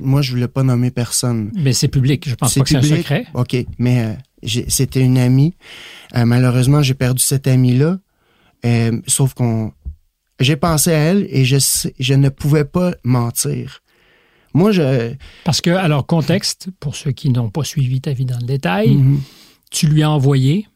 [0.00, 1.50] moi, je voulais pas nommer personne.
[1.56, 2.28] mais c'est public.
[2.28, 3.26] Je pense pas que c'est un secret.
[3.34, 4.04] OK, mais
[4.44, 5.54] euh, c'était une amie.
[6.16, 7.98] Euh, malheureusement, j'ai perdu cette amie-là.
[8.64, 9.72] Euh, sauf qu'on...
[10.40, 13.82] J'ai pensé à elle et je, ne pouvais pas mentir.
[14.54, 15.14] Moi, je...
[15.44, 18.94] Parce que, alors, contexte, pour ceux qui n'ont pas suivi ta vie dans le détail,
[18.94, 19.20] Mhm.
[19.70, 20.66] tu lui as envoyé,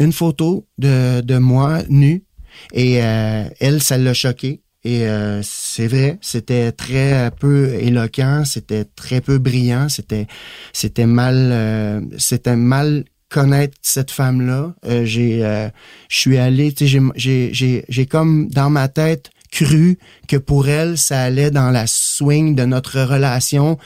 [0.00, 2.24] Une photo de, de moi nu
[2.72, 4.60] et elle, ça l'a choqué.
[4.84, 10.26] Et euh, c'est vrai, c'était très peu éloquent, c'était très peu brillant, c'était
[10.72, 14.74] c'était mal euh, c'était mal connaître cette femme-là.
[14.84, 15.68] Euh, j'ai euh,
[16.08, 20.36] je suis allé, tu sais, j'ai j'ai j'ai j'ai comme dans ma tête cru que
[20.36, 23.78] pour elle ça allait dans la swing de notre relation.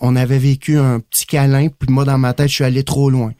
[0.00, 3.08] On avait vécu un petit câlin, puis moi dans ma tête je suis allé trop
[3.08, 3.32] loin.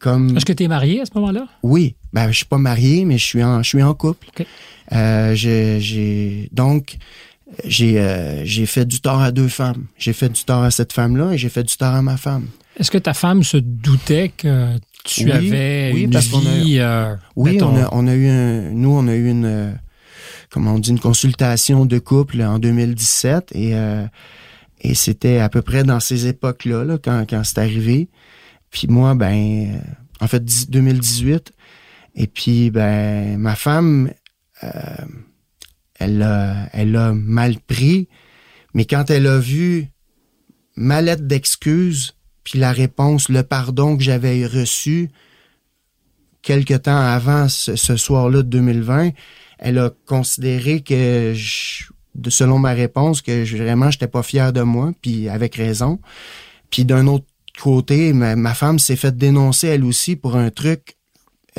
[0.00, 1.46] Comme est-ce que tu es marié à ce moment-là?
[1.62, 4.26] oui, ben je suis pas marié, mais je suis en je suis en couple.
[4.92, 6.96] Euh, j'ai donc
[7.64, 9.86] j'ai euh, j'ai fait du tort à deux femmes.
[9.98, 12.46] J'ai fait du tort à cette femme-là et j'ai fait du tort à ma femme.
[12.78, 16.58] Est-ce que ta femme se doutait que tu Oui, avais oui, une parce qu'on a-
[16.58, 16.78] vie...
[16.78, 19.72] euh, Oui, on a on a eu un, nous on a eu une euh,
[20.50, 24.04] comment on dit une consultation de couple en 2017 et euh,
[24.80, 28.08] et c'était à peu près dans ces époques-là là, quand quand c'est arrivé.
[28.70, 29.80] Puis moi ben
[30.20, 31.52] en fait dix- 2018
[32.18, 34.12] et puis ben ma femme
[34.62, 34.68] euh,
[35.98, 38.08] elle a elle mal pris
[38.74, 39.88] mais quand elle a vu
[40.76, 45.10] ma lettre d'excuse puis la réponse le pardon que j'avais reçu
[46.42, 49.10] quelque temps avant ce, soir-là de 2020,
[49.58, 51.84] elle a considéré que, je-
[52.28, 56.00] selon ma réponse, que je, vraiment, j'étais pas fier de moi, puis avec raison.
[56.70, 57.26] Puis d'un autre
[57.60, 60.96] côté, ma, ma femme s'est fait dénoncer elle aussi pour un truc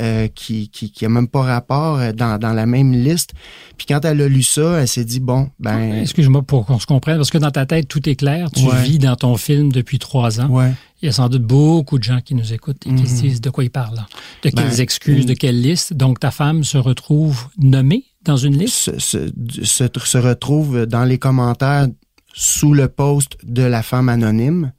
[0.00, 3.32] euh, qui, qui, qui a même pas rapport euh, dans, dans la même liste.
[3.76, 6.00] Puis quand elle a lu ça, elle s'est dit bon, ben.
[6.00, 8.50] Excuse-moi pour qu'on se comprenne, parce que dans ta tête tout est clair.
[8.50, 8.82] Tu Ouais.
[8.82, 10.48] vis dans ton film depuis trois ans.
[10.48, 10.72] Ouais.
[11.02, 13.20] Il y a sans doute beaucoup de gens qui nous écoutent et qui se Mhm.
[13.20, 14.04] disent de quoi ils parlent.
[14.42, 15.36] De quelles Ben, excuses, de mm.
[15.36, 15.92] quelle liste.
[15.94, 18.74] Donc ta femme se retrouve nommée dans une liste?
[18.74, 19.30] Se, se,
[19.64, 21.86] se, se retrouve dans les commentaires
[22.34, 24.72] sous le post de la femme anonyme.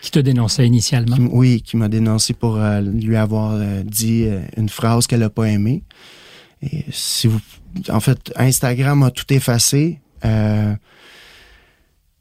[0.00, 1.16] Qui te dénonçait initialement?
[1.32, 5.30] Oui, qui m'a dénoncé pour euh, lui avoir euh, dit euh, une phrase qu'elle a
[5.30, 5.82] pas aimée.
[6.90, 7.28] Si
[7.90, 10.00] en fait, Instagram a tout effacé.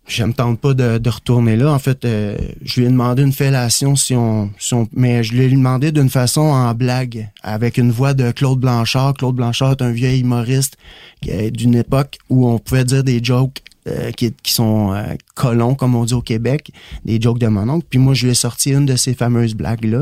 [0.07, 1.71] Je me tente pas de, retourner là.
[1.71, 4.51] En fait, je lui ai demandé une fellation si on,
[4.91, 9.13] mais je lui ai demandé d'une façon en blague, avec une voix de Claude Blanchard.
[9.15, 10.77] Claude Blanchard est un vieil humoriste
[11.23, 15.95] d'une époque où on pouvait dire des jokes euh, qui, qui sont euh, colons, comme
[15.95, 16.71] on dit au Québec,
[17.04, 17.86] des jokes de mon oncle.
[17.89, 20.00] Puis moi, je lui ai sorti une de ces fameuses blagues-là.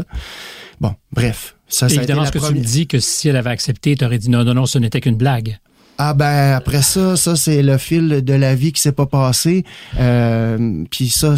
[0.79, 1.55] Bon, bref.
[1.67, 4.19] Ça, ça Évidemment, ce que tu me dis, que si elle avait accepté, tu aurais
[4.19, 5.59] dit non, non, non, ce n'était qu'une blague.
[5.99, 9.63] Ah ben après ça, ça c'est le fil de la vie qui s'est pas passé.
[9.99, 11.35] Euh, Puis ça,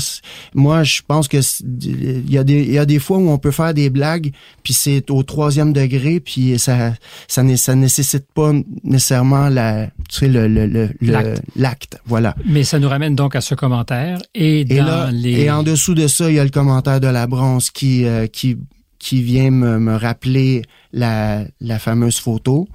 [0.53, 1.37] moi je pense que
[1.81, 4.31] il y a des il y a des fois où on peut faire des blagues,
[4.63, 6.93] puis c'est au troisième degré, puis ça
[7.27, 11.41] ça né- ça nécessite pas nécessairement la tu sais le le L'acte.
[11.55, 11.97] l'acte.
[12.05, 12.33] Voilà.
[12.45, 14.19] Mais ça nous ramène donc à ce commentaire.
[14.33, 15.31] Et dans Et là, les...
[15.41, 18.27] et en dessous de ça, il y a le commentaire de la bronze qui euh,
[18.27, 18.57] qui
[19.05, 21.45] qui vient me, rappeler la,
[21.77, 22.67] fameuse photo.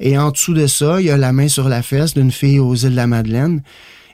[0.00, 2.58] Et en dessous de ça, il y a la main sur la fesse d'une fille
[2.58, 3.62] aux îles de la Madeleine.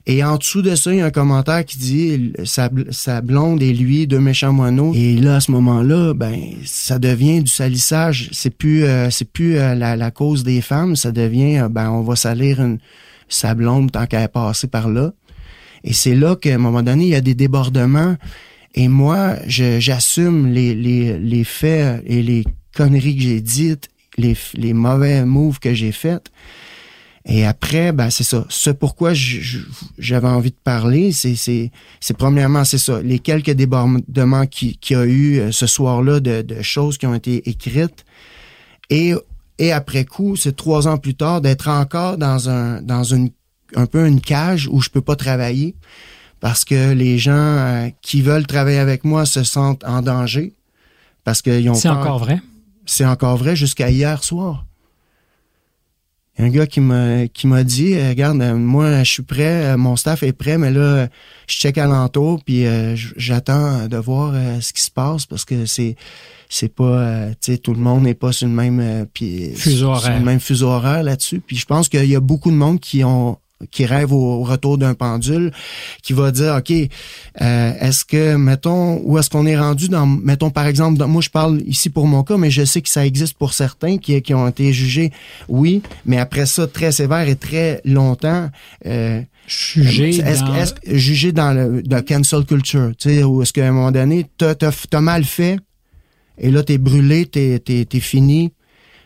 [0.07, 3.23] Et en dessous de ça, il y a un commentaire qui dit sa, bl- sa
[3.23, 4.93] blonde et lui, deux méchants moineaux.
[4.95, 8.29] Et là, à ce moment-là, ben, ça devient du salissage.
[8.31, 10.95] C'est plus, euh, c'est plus euh, la, la cause des femmes.
[10.95, 12.79] Ça devient, euh, ben, on va salir une,
[13.29, 15.13] sa blonde tant qu'elle est passée par là.
[15.83, 18.15] Et c'est là qu'à un moment donné, il y a des débordements.
[18.75, 24.73] Et moi, j'assume les, les, les faits et les conneries que j'ai dites, les, les
[24.73, 26.31] mauvais moves que j'ai faits.
[27.27, 28.45] Et après, ben c'est ça.
[28.51, 31.71] Ce pourquoi j'avais envie de parler, c'est
[32.19, 33.01] premièrement c'est ça.
[33.01, 37.07] Les quelques débordements qui qu'il y a eu euh, ce soir-là de, de choses qui
[37.07, 38.05] ont été écrites
[38.91, 39.15] et
[39.59, 43.31] et après coup, c'est trois ans plus tard d'être encore dans un dans une
[43.75, 45.75] un peu une cage où je peux pas travailler
[46.45, 50.53] parce que les gens euh, qui veulent travailler avec moi se sentent en danger
[51.25, 52.39] parce qu'ils ont C'est encore vrai?
[52.85, 54.67] c'est encore vrai jusqu'à hier soir.
[56.37, 59.11] Il y a un gars qui m'a qui m'a dit euh, regarde euh, moi je
[59.11, 61.09] suis prêt mon staff est prêt mais là
[61.47, 65.65] je check alentour puis euh, j'attends de voir euh, ce qui se passe parce que
[65.65, 65.97] c'est
[66.51, 69.77] c'est pas euh, tu sais tout le monde n'est pas sur le même puis Fuseau
[69.79, 70.19] sur horaire.
[70.19, 73.03] le même fuseau horaire là-dessus puis je pense qu'il y a beaucoup de monde qui
[73.03, 73.39] ont
[73.71, 75.53] qui rêvent au retour d'un pendule,
[76.03, 80.51] qui va dire, OK, euh, est-ce que, mettons, où est-ce qu'on est rendu dans, mettons,
[80.51, 83.05] par exemple, dans- moi, je parle ici pour mon cas, mais je sais que ça
[83.07, 85.11] existe pour certains qui, qui ont été jugés,
[85.49, 88.51] oui, mais après ça, très sévère et très longtemps,
[88.87, 90.55] euh, Jugé est-ce dans...
[90.55, 93.93] est-ce que- jugé dans le dans cancel culture, tu sais, où est-ce qu'à un moment
[93.93, 95.59] donné, t'as, t'as, t'as mal fait,
[96.39, 98.53] et là, t'es brûlé, t'es, t'es, t'es fini,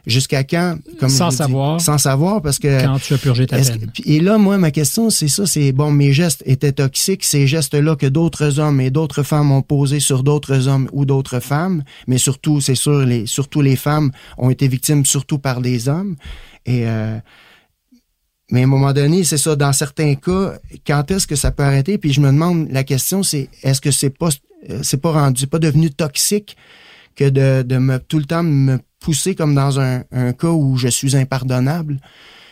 [0.08, 0.78] jusqu'à quand?
[0.98, 1.80] Comme Sans dis, savoir.
[1.80, 2.82] sans savoir, parce que...
[2.84, 3.90] quand tu as purgé ta peine.
[3.92, 7.46] que- et là, moi, ma question, c'est ça, c'est bon, mes gestes étaient toxiques, ces
[7.46, 11.84] gestes-là que d'autres hommes et d'autres femmes ont posés sur d'autres hommes ou d'autres femmes,
[12.08, 16.16] mais surtout, c'est sûr, les, surtout les femmes ont été victimes surtout par des hommes.
[16.66, 17.16] Et euh,
[18.50, 20.54] mais à un moment donné, c'est ça, dans certains cas,
[20.86, 21.98] quand est-ce que ça peut arrêter?
[21.98, 24.30] Puis je me demande, la question, c'est est-ce que c'est pas
[24.70, 26.56] euh, c'est pas rendu, pas devenu toxique
[27.18, 30.76] que de, de me tout le temps me pousser comme dans un, un cas où
[30.76, 31.98] je suis impardonnable?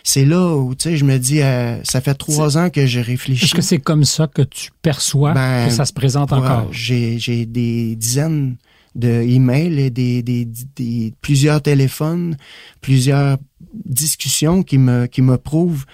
[0.08, 3.00] c'est là où tu sais je me dis euh, ça fait trois ans que je
[3.00, 6.38] réfléchis Est-ce que c'est comme ça que tu perçois Ben, que ça se présente Ouais,
[6.38, 6.68] encore?
[6.72, 8.54] J'ai, j'ai des dizaines
[8.94, 12.36] de emails et des, des, des- plusieurs téléphones,
[12.80, 13.36] plusieurs
[13.84, 15.84] discussions qui me, qui me prouvent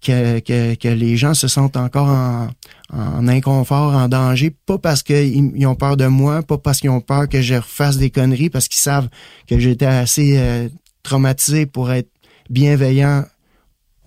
[0.00, 2.48] que, que, que les gens se sentent encore en,
[2.92, 6.90] en inconfort, en danger, pas parce qu'ils ils ont peur de moi, pas parce qu'ils
[6.90, 9.08] ont peur que je refasse des conneries, parce qu'ils savent
[9.46, 10.68] que j'étais assez euh,
[11.02, 12.10] traumatisé pour être
[12.48, 13.24] bienveillant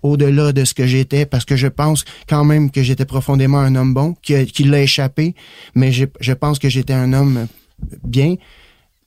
[0.02, 3.74] au-delà de ce que j'étais, parce que je pense quand même que j'étais profondément un
[3.74, 5.34] homme bon, qui, qui l'a échappé,
[5.74, 7.46] mais je, je pense que j'étais un homme
[8.04, 8.34] bien,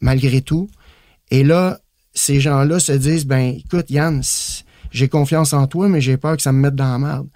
[0.01, 0.69] malgré tout.
[1.29, 1.79] Et là,
[2.15, 4.23] ces gens-là se disent, ben, écoute, Yann,
[4.91, 7.27] j'ai confiance en toi, mais j'ai peur que ça me mette dans la merde.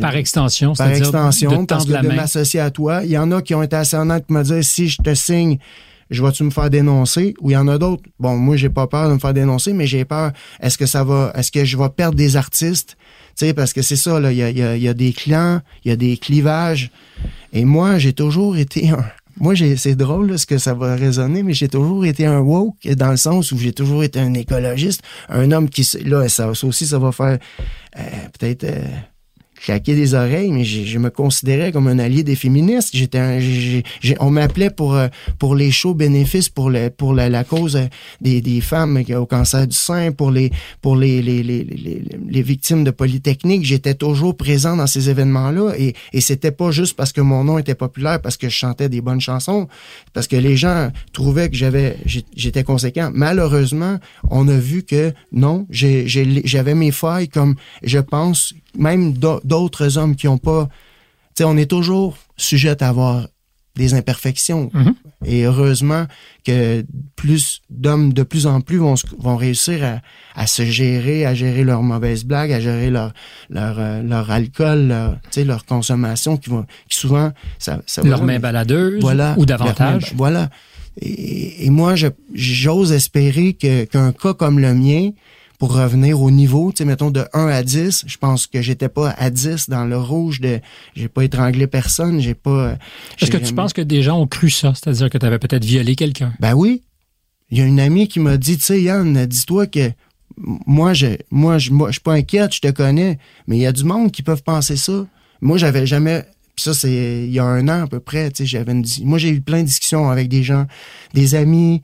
[0.00, 3.02] Par extension, par extension, parce que de m'associer à toi.
[3.04, 5.14] Il y en a qui ont été assez honnêtes pour me dire si je te
[5.14, 5.58] signe,
[6.10, 7.34] je vais-tu me faire dénoncer?
[7.40, 8.02] Ou il y en a d'autres.
[8.18, 10.32] Bon, moi, j'ai pas peur de me faire dénoncer, mais j'ai peur.
[10.60, 12.96] Est-ce que ça va, est-ce que je vais perdre des artistes?
[13.36, 14.30] Tu sais, parce que c'est ça, là.
[14.32, 16.90] Il y a, y a- il y a des clans, il y a des clivages.
[17.52, 19.04] Et moi, j'ai toujours été un,
[19.38, 22.86] moi, c'est drôle là, ce que ça va résonner, mais j'ai toujours été un woke
[22.88, 26.66] dans le sens où j'ai toujours été un écologiste, un homme qui, là, ça, ça
[26.66, 27.38] aussi, ça va faire
[27.98, 28.02] euh,
[28.38, 28.84] peut-être euh,
[29.64, 32.90] claquer des oreilles, mais je, me considérais comme un allié des féministes.
[32.94, 33.42] J'étais,
[34.20, 37.86] on m'appelait pour euh, pour les shows bénéfices pour le pour la, cause euh,
[38.20, 42.02] des, des femmes qui- au cancer du sein, pour les pour les les, les, les,
[42.28, 43.64] les victimes de polytechnique.
[43.64, 47.58] J'étais toujours présent dans ces événements-là et et c'était pas juste parce que mon nom
[47.58, 49.68] était populaire, parce que je chantais des bonnes chansons,
[50.12, 51.96] parce que les gens trouvaient que j'avais
[52.36, 53.10] j'étais conséquent.
[53.14, 53.98] Malheureusement,
[54.30, 60.16] on a vu que non, j'avais mes failles comme je pense même d'au- d'autres hommes
[60.16, 60.68] qui ont pas
[61.34, 63.26] tu sais on est toujours sujet à avoir
[63.74, 64.94] des imperfections Mhm.
[65.24, 66.04] et heureusement
[66.44, 66.84] que
[67.16, 68.96] plus d'hommes de plus en plus vont,
[69.38, 70.02] réussir à,
[70.38, 73.14] à se gérer, à gérer leurs mauvaises blagues, à gérer leur
[73.48, 78.24] leur, euh, leur alcool, leur, leur consommation qui vont qui souvent ça, ça va Leur
[78.24, 80.10] main baladeuse voilà, ou davantage.
[80.12, 80.50] main- Voilà.
[81.00, 81.94] Et, et moi,
[82.34, 85.10] j'ose espérer qu'un cas comme le mien,
[85.62, 88.88] pour revenir au niveau, tu sais, mettons de 1 à 10, je pense que j'étais
[88.88, 90.58] pas à 10 dans le rouge de
[90.96, 92.76] j'ai pas étranglé personne, j'ai pas
[93.20, 94.72] Est-ce que tu penses que des gens ont cru ça?
[94.74, 96.32] C'est-à-dire que tu avais peut-être violé quelqu'un?
[96.40, 96.82] Ben oui.
[97.52, 99.92] Il y a une amie qui m'a dit, tu sais, Yann, dis-toi que
[100.36, 103.66] moi, je, moi, je, moi, je suis pas inquiète, je te connais, mais il y
[103.66, 105.06] a du monde qui peuvent penser ça.
[105.40, 106.24] Moi, j'avais jamais,
[106.56, 109.16] puis ça, c'est il y a un an à peu près, tu sais, j'avais moi,
[109.16, 110.66] j'ai eu plein de discussions avec des gens,
[111.14, 111.82] des amis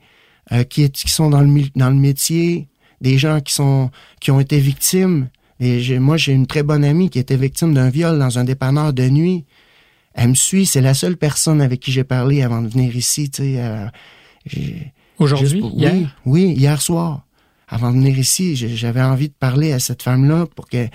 [0.51, 2.67] euh, qui, qui sont dans le, dans le métier,
[3.01, 5.29] des gens qui sont, qui ont été victimes.
[5.59, 8.93] Et moi, j'ai une très bonne amie qui était victime d'un viol dans un dépanneur
[8.93, 9.45] de nuit.
[10.13, 13.29] Elle me suit, c'est la seule personne avec qui j'ai parlé avant de venir ici,
[13.29, 13.55] tu sais.
[13.59, 13.87] euh,
[15.17, 15.61] Aujourd'hui?
[15.75, 15.93] Hier?
[15.93, 17.25] Oui, oui, hier soir.
[17.67, 20.87] Avant de venir ici, j'avais envie de parler à cette femme-là pour que.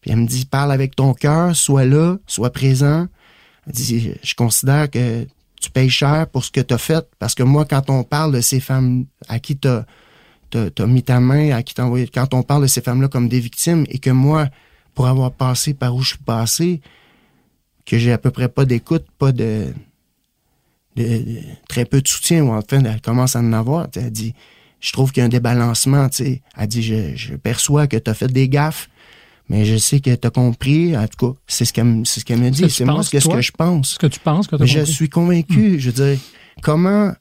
[0.00, 3.08] Puis elle me dit parle avec ton cœur, sois là, sois présent.
[3.66, 5.26] Elle dit je considère que
[5.60, 8.32] tu payes cher pour ce que tu as fait parce que moi quand on parle
[8.32, 9.84] de ces femmes à qui tu as,
[10.86, 13.40] mis ta main, à qui t'as envoyé quand on parle de ces femmes-là comme des
[13.40, 14.48] victimes et que moi
[14.94, 16.80] pour avoir passé par où je suis passé
[17.84, 19.66] que j'ai à peu près pas d'écoute, pas de
[20.96, 23.86] de- de- très peu de soutien, ou enfin, elle commence à en avoir.
[23.96, 24.34] Elle dit,
[24.80, 26.42] je trouve qu'il y a un débalancement, tu sais.
[26.56, 28.88] Elle dit, je, je perçois que tu as fait des gaffes,
[29.50, 30.96] mais je sais que tu as compris.
[30.96, 32.70] En tout cas, c'est ce qu'elle ce me dit.
[32.70, 33.90] C'est moi ce que, ce je pense.
[33.92, 35.78] Est-ce que tu penses que tu as Mais je suis convaincu.
[35.78, 36.18] Je veux dire,
[36.62, 37.12] comment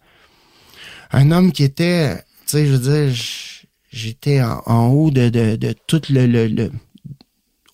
[1.12, 3.16] un homme qui était, sais, je veux dire,
[3.92, 6.72] j'étais en, haut de, de, de tout le, le, le-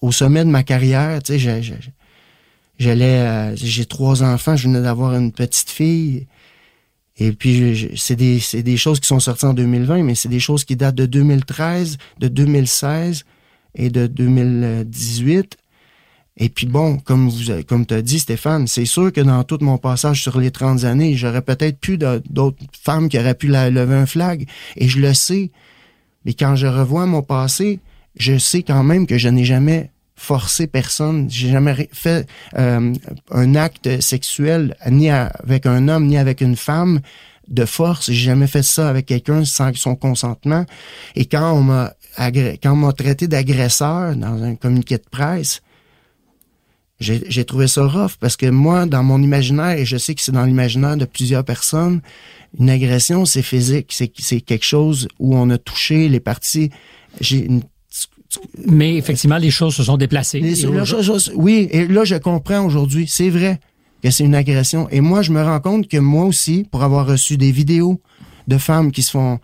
[0.02, 1.62] au sommet de ma carrière, tu sais,
[2.80, 6.28] j'allais, euh, j'ai trois enfants, je venais d'avoir une petite fille.
[7.18, 10.40] Et puis, c'est des, c'est des choses qui sont sorties en 2020, mais c'est des
[10.40, 13.26] choses qui datent de 2013, de 2016
[13.76, 15.58] et de 2018.
[16.38, 19.78] Et puis bon, comme vous comme t'as dit Stéphane, c'est sûr que dans tout mon
[19.78, 24.06] passage sur les 30 années, j'aurais peut-être pu d'autres femmes qui auraient pu lever un
[24.06, 24.48] flag.
[24.78, 25.52] Et je le sais.
[26.26, 27.80] Mais quand je revois mon passé,
[28.16, 31.30] je sais quand même que je n'ai jamais forcé personne.
[31.30, 32.94] J'ai jamais fait euh,
[33.32, 37.02] un acte sexuel ni avec un homme ni avec une femme
[37.48, 38.12] de force.
[38.12, 40.66] J'ai jamais fait ça avec quelqu'un sans son consentement.
[41.16, 45.62] Et quand on m'a quand on m'a traité d'agresseur dans un communiqué de presse,
[47.02, 50.32] j'ai trouvé ça rough parce que moi, dans mon imaginaire, et je sais que c'est
[50.32, 52.02] dans l'imaginaire de plusieurs personnes,
[52.60, 56.70] une agression, c'est physique, c'est quelque chose où on a touché les parties.
[57.20, 57.48] J'ai
[58.66, 60.40] Mais effectivement, les choses se sont déplacées.
[60.40, 63.06] les- Et là, aujourd'hui- je- je- oui, et là, je comprends aujourd'hui.
[63.10, 63.60] C'est vrai
[64.02, 64.88] que c'est une agression.
[64.90, 68.00] Et moi, je me rends compte que moi aussi, pour avoir reçu des vidéos
[68.48, 69.40] de femmes qui se font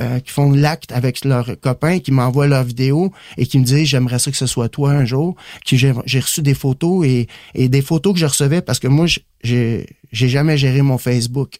[0.00, 3.86] euh, qui font l'acte avec leurs copains, qui m'envoient leurs vidéos et qui me disent
[3.88, 7.68] j'aimerais ça que ce soit toi un jour, que j'ai reçu des photos et, et
[7.68, 9.06] des photos que je recevais parce que moi,
[9.42, 11.54] j'ai jamais géré mon Facebook.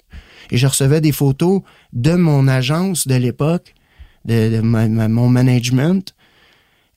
[0.51, 3.75] Et je recevais des photos de mon agence de l'époque,
[4.25, 6.14] de, de ma- mon management,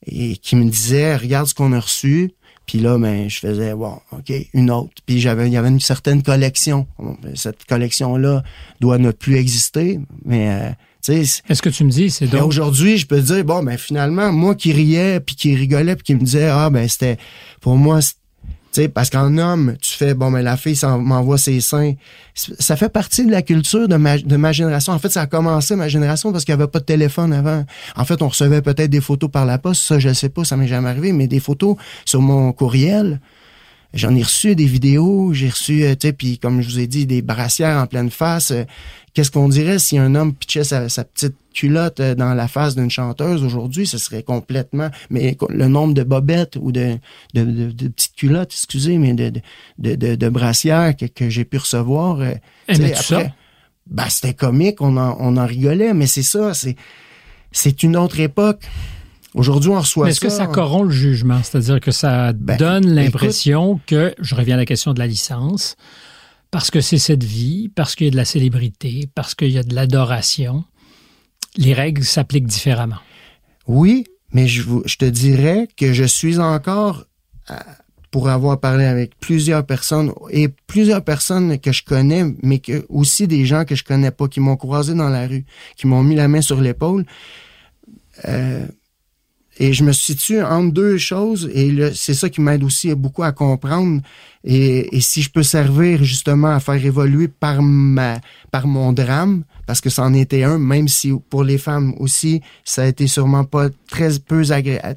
[0.05, 2.31] et qui me disait regarde ce qu'on a reçu.
[2.65, 5.01] Puis là ben je faisais bon ok une autre.
[5.05, 6.87] Puis j'avais il y avait une certaine collection.
[7.35, 8.43] Cette collection là
[8.81, 10.69] doit ne plus exister mais euh,
[11.13, 12.47] Est-ce que tu me dis, c'est et donc...
[12.47, 16.15] aujourd'hui, je peux dire, bon, ben finalement, moi qui riais, puis qui rigolais, puis qui
[16.15, 17.17] me disait, ah, ben c'était,
[17.61, 18.15] pour moi, c'est-
[18.73, 21.93] tu sais, parce qu'en homme, tu fais, bon, ben la fille m'envoie ses seins.
[22.35, 24.91] Ça fait partie de la culture de ma, de ma génération.
[24.93, 27.63] En fait, ça a commencé ma génération parce qu'il n'y avait pas de téléphone avant.
[27.95, 29.83] En fait, on recevait peut-être des photos par la poste.
[29.83, 33.19] Ça, je sais pas, ça m'est jamais arrivé, mais des photos sur mon courriel.
[33.93, 36.87] J'en ai reçu des vidéos, j'ai reçu, euh, tu sais, puis comme je vous ai
[36.87, 38.51] dit, des brassières en pleine face.
[38.51, 38.63] Euh,
[39.13, 42.75] Qu'est-ce qu'on dirait si un homme pitchait sa, sa petite culotte euh, dans la face
[42.75, 43.87] d'une chanteuse aujourd'hui?
[43.87, 44.89] Ce serait complètement...
[45.09, 46.99] Mais le nombre de bobettes ou de,
[47.33, 49.31] de, de, de petites culottes, excusez, mais de,
[49.79, 52.21] de, brassières que, que j'ai pu recevoir...
[52.67, 53.23] Aimais-tu ça?
[53.89, 56.75] ben, c'était comique, on en, on en rigolait, mais c'est ça, c'est,
[57.51, 58.63] c'est une autre époque.
[59.33, 61.41] Aujourd'hui, on reçoit Mais est-ce que ça corrompt le jugement?
[61.43, 65.75] C'est-à-dire que ça Ben, donne l'impression que, je reviens à la question de la licence,
[66.51, 69.57] parce que c'est cette vie, parce qu'il y a de la célébrité, parce qu'il y
[69.57, 70.63] a de l'adoration,
[71.57, 72.99] les règles s'appliquent différemment.
[73.67, 77.05] Oui, mais je te dirais que je suis encore,
[77.51, 77.55] euh,
[78.11, 83.27] pour avoir parlé avec plusieurs personnes, et plusieurs personnes que je connais, mais que aussi
[83.27, 86.15] des gens que je connais pas, qui m'ont croisé dans la rue, qui m'ont mis
[86.15, 87.05] la main sur l'épaule.
[88.25, 88.65] Euh,
[89.59, 93.31] et je me situe entre deux choses, et c'est ça qui m'aide aussi beaucoup à
[93.31, 94.01] comprendre.
[94.43, 98.19] Et, si je peux servir justement à faire évoluer par ma,
[98.51, 102.83] par mon drame, parce que c'en était un, même si pour les femmes aussi, ça
[102.83, 104.43] a été sûrement pas très peu,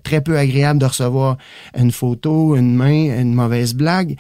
[0.05, 1.39] très peu agréable de recevoir
[1.77, 4.17] une photo, une main, une mauvaise blague.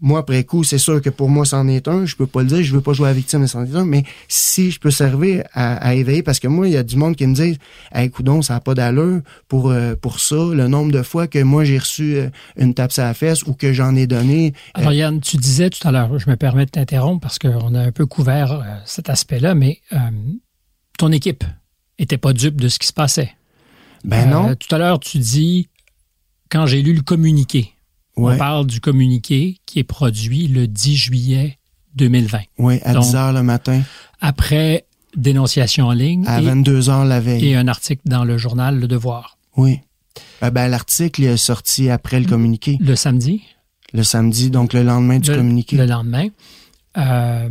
[0.00, 2.06] Moi, après coup, c'est sûr que pour moi, c'en est un.
[2.06, 3.74] Je peux pas le dire, je veux pas jouer à la victime, mais c'en est
[3.74, 3.84] un.
[3.84, 6.96] Mais si je peux servir à, à éveiller, parce que moi, il y a du
[6.96, 7.58] monde qui me dit,
[7.92, 10.36] hey, coudon, ça n'a pas d'allure pour, euh, pour ça.
[10.36, 13.54] Le nombre de fois que moi, j'ai reçu euh, une tape sur la fesse ou
[13.54, 14.52] que j'en ai donné.
[14.74, 17.80] Alors, Yann, tu disais tout à l'heure, je me permets de t'interrompre parce qu'on a
[17.80, 19.98] un peu couvert euh, cet aspect-là, mais euh,
[20.98, 21.44] ton équipe
[21.98, 23.34] était pas dupe de ce qui se passait.
[24.04, 24.50] Ben non.
[24.50, 25.68] Euh, tout à l'heure, tu dis,
[26.50, 27.72] quand j'ai lu le communiqué,
[28.18, 28.34] Ouais.
[28.34, 31.58] on parle du communiqué qui est produit le 10 juillet
[31.94, 33.82] 2020, Oui, à Donc- 10 heures le matin,
[34.20, 34.84] après
[35.16, 37.46] dénonciation en ligne à et, 22 heures la veille.
[37.48, 39.38] et un article dans le journal Le Devoir.
[39.56, 39.80] Oui.
[40.42, 43.42] Euh, ben, l'article est sorti après le communiqué, Le samedi,
[43.92, 45.76] le samedi, donc le lendemain du le, communiqué.
[45.76, 46.28] le lendemain,
[46.96, 47.48] euh,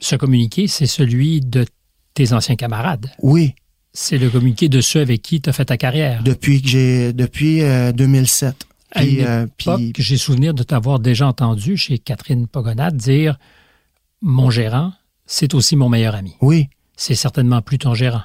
[0.00, 1.64] ce communiqué, c'est celui de
[2.14, 3.10] tes anciens camarades.
[3.22, 3.54] Oui,
[3.94, 6.22] C'est le communiqué de ceux avec qui tu as fait ta carrière.
[6.22, 8.66] depuis que j'ai depuis euh, 2007.
[8.94, 12.96] À Puis, une euh, époque, puis- j'ai souvenir de t'avoir déjà entendu chez Catherine Pogonade
[12.96, 13.38] dire
[14.20, 14.92] Mon gérant,
[15.26, 16.36] c'est aussi mon meilleur ami.
[16.40, 18.22] oui, C'est certainement plus ton gérant.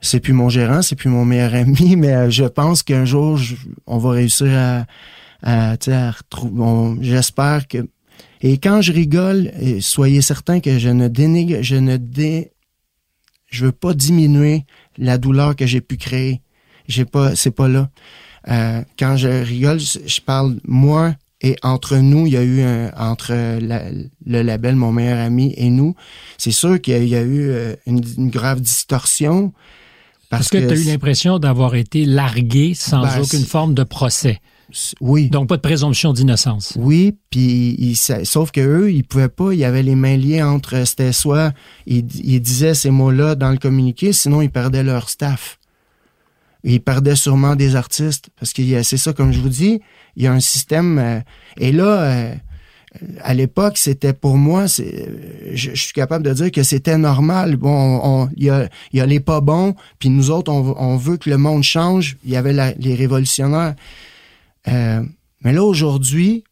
[0.00, 3.36] c'est plus mon gérant, c'est plus mon meilleur ami, mais euh, je pense qu'un jour
[3.36, 3.54] je-
[3.86, 4.86] on va réussir à,
[5.42, 6.96] à, tu sais, à retrouver.
[7.00, 7.88] J'espère que.
[8.40, 12.52] Et quand je rigole, soyez certains que je ne dénigre, je ne dé,
[13.46, 14.64] je veux pas diminuer
[14.96, 16.40] la douleur que j'ai pu créer.
[16.86, 17.90] J'ai pas, c'est pas là.
[18.48, 22.90] Euh, quand je rigole, je, parle moi et entre nous, il y a eu un,
[22.96, 23.90] entre la-
[24.26, 25.94] le label Mon meilleur ami et nous,
[26.38, 29.52] c'est sûr qu'il y a, il y a eu euh, une, une grave distorsion.
[30.30, 34.40] Parce que tu as eu l'impression d'avoir été largué sans Ben, aucune forme de procès?
[35.00, 36.74] oui, Donc, pas de présomption d'innocence?
[36.78, 41.12] oui, puis sauf que eux, ils pouvaient pas, ils avaient les mains liées entre c'était
[41.12, 41.52] soit
[41.86, 45.57] ils, ils disaient ces mots-là dans le communiqué, sinon ils perdaient leur staff.
[46.64, 49.80] Ils perdaient sûrement des artistes parce que c'est ça comme je vous dis,
[50.16, 51.20] il y a un système euh,
[51.58, 52.34] et là euh,
[53.20, 57.56] à l'époque, c'était pour moi, euh, je, suis capable de dire que c'était normal.
[57.56, 61.18] Bon, on- on- il y a, il les pas bons, puis nous autres, on, veut
[61.18, 62.16] que le monde change.
[62.24, 63.74] Il y avait les révolutionnaires.
[64.66, 66.44] Mais là, aujourd'hui,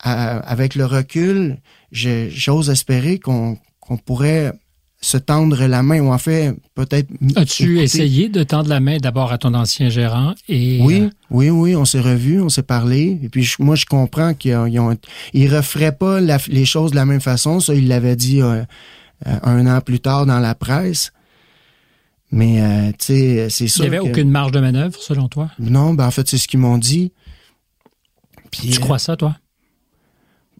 [0.00, 1.58] avec le recul,
[1.92, 4.52] j'ose espérer qu'on qu'on pourrait
[5.04, 7.08] se tendre la main, ou en fait, peut-être...
[7.36, 11.50] As-tu essayé de tendre la main d'abord à ton ancien gérant et Oui, euh, oui,
[11.50, 13.18] oui, on s'est revus, on s'est parlé.
[13.22, 14.96] Et puis je- moi, je comprends qu'ils ont,
[15.34, 17.60] ils referaient pas la- les choses de la même façon.
[17.60, 18.62] Ça, il l'avait dit euh,
[19.26, 21.12] euh, un an plus tard dans la presse.
[22.30, 23.82] Mais euh, tu sais, c'est il sûr.
[23.82, 25.50] n'y avait que- aucune marge de manœuvre, selon toi?
[25.58, 27.12] Non, ben en fait, c'est ce qu'ils m'ont dit.
[28.50, 29.36] Puis, Tu euh, crois ça, toi?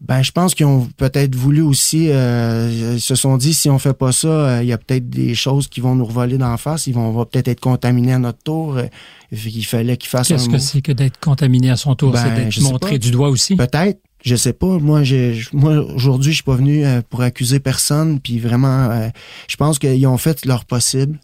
[0.07, 2.09] Ben, je pense qu'ils ont peut-être voulu aussi.
[2.09, 5.09] euh, ils se sont dit si on fait pas ça, euh, il y a peut-être
[5.09, 6.85] des choses qui vont nous revoler d'en face.
[6.87, 8.77] Ils vont, on va peut-être être contaminés à notre tour.
[8.77, 8.85] euh,
[9.31, 12.11] il fallait qu'ils fassent Qu'est-ce que c'est que d'être contaminé à son tour?
[12.11, 13.55] Ben, c'est d'être montré du doigt aussi?
[13.55, 14.77] Peut-être, je sais pas.
[14.77, 18.19] Moi, j'ai, moi aujourd'hui, je suis pas venu euh, pour accuser personne.
[18.19, 19.09] Puis vraiment,
[19.47, 21.19] je pense qu'ils ont fait leur possible.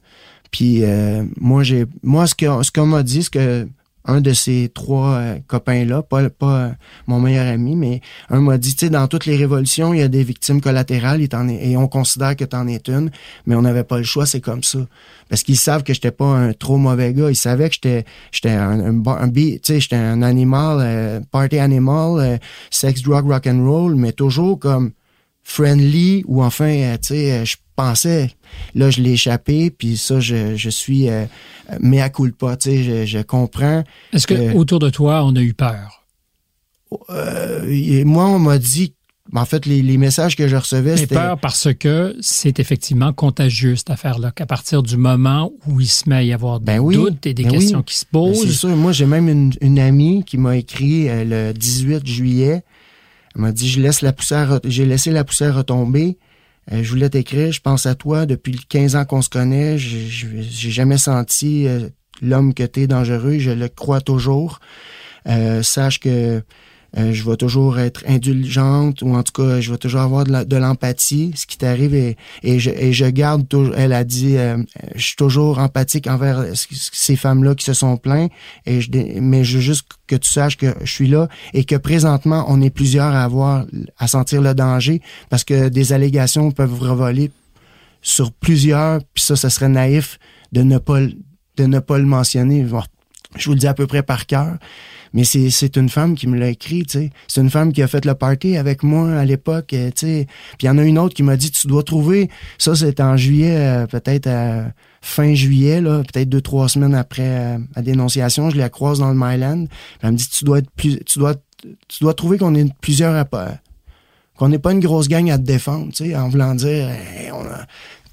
[0.52, 3.68] Puis euh, moi, j'ai, moi, ce que, ce qu'on m'a dit, ce que
[4.06, 6.70] un de ces trois euh, copains-là, pas, pas euh,
[7.08, 10.04] mon meilleur ami, mais un m'a dit, tu sais, dans toutes les révolutions, il y
[10.04, 13.12] a des victimes collatérales et, on considère que t'en es une,
[13.46, 14.80] mais on n'avait pas le choix, c'est comme ça.
[15.30, 17.30] Parce qu'ils savent que j'étais pas un trop mauvais gars.
[17.30, 22.40] Ils savaient que j'étais j'étais un, un, un tu j'étais un animal, euh, party animal,
[22.70, 24.92] sex, drug, rock and roll, mais toujours comme
[25.44, 28.32] friendly ou enfin, tu sais, je pensais,
[28.76, 31.26] là, je l'ai échappé, puis ça, je, je suis euh,
[31.80, 33.84] mea culpa, tu sais, je, je comprends.
[34.14, 36.02] Est-ce que autour de toi, on a eu peur?
[37.10, 38.94] euh, moi, on m'a dit
[39.34, 41.16] en fait, les, messages que je recevais, c'était...
[41.16, 46.10] peur parce que c'est effectivement contagieux, cette affaire-là, qu'à partir du moment où il se
[46.10, 48.42] met à y avoir des ben doutes et des ben questions qui se ben, posent...
[48.42, 48.76] c'est sûr.
[48.76, 49.30] Moi, j'ai même
[49.62, 52.64] une, amie qui m'a écrit euh, le 18 juillet.
[53.36, 56.18] Elle m'a dit, je laisse la poussière, j'ai laissé la poussière retomber.
[56.72, 58.26] Euh, je voulais t'écrire, je pense à toi.
[58.26, 61.90] Depuis 15 ans qu'on se connaît, j'ai jamais senti euh,
[62.22, 63.40] l'homme que t'es dangereux.
[63.40, 64.60] Je le crois toujours.
[65.62, 66.44] sache que
[66.98, 70.58] euh, je vais toujours être indulgente ou en tout cas, je vais toujours avoir de
[70.58, 71.32] l'empathie.
[71.36, 74.58] ce qui t'arrive et, et, je, et je garde toujours, elle a dit, euh,
[74.96, 78.32] je suis toujours empathique envers ces femmes-là qui se sont plaintes.
[78.66, 78.90] Et je,
[79.22, 82.62] mais je veux juste que tu saches que je suis là et que présentement, on
[82.62, 83.66] est plusieurs à avoir,
[83.98, 87.32] à sentir le danger parce que des allégations peuvent revoler
[88.02, 89.00] sur plusieurs.
[89.14, 90.20] Puis ça, ce serait naïf
[90.52, 92.66] de ne pas, de ne pas le mentionner.
[93.38, 94.58] Je vous le dis à peu près par cœur.
[95.14, 97.10] Mais c'est, c'est une femme qui me l'a écrit, tu sais.
[97.28, 100.28] C'est une femme qui a fait le party avec moi à l'époque, euh, tu sais.
[100.58, 103.00] Puis il y en a une autre qui m'a dit, tu dois trouver, ça c'est
[103.02, 107.82] en juillet, euh, peut-être à fin juillet, là, peut-être deux, trois semaines après euh, la
[107.82, 109.66] dénonciation, je la croise dans le Myland.
[110.02, 111.36] elle me dit, tu dois être plus, tu dois,
[111.88, 113.26] tu dois trouver qu'on est plusieurs à
[114.36, 116.90] qu'on n'est pas une grosse gang à te défendre, tu sais, en voulant dire,
[117.34, 117.66] on a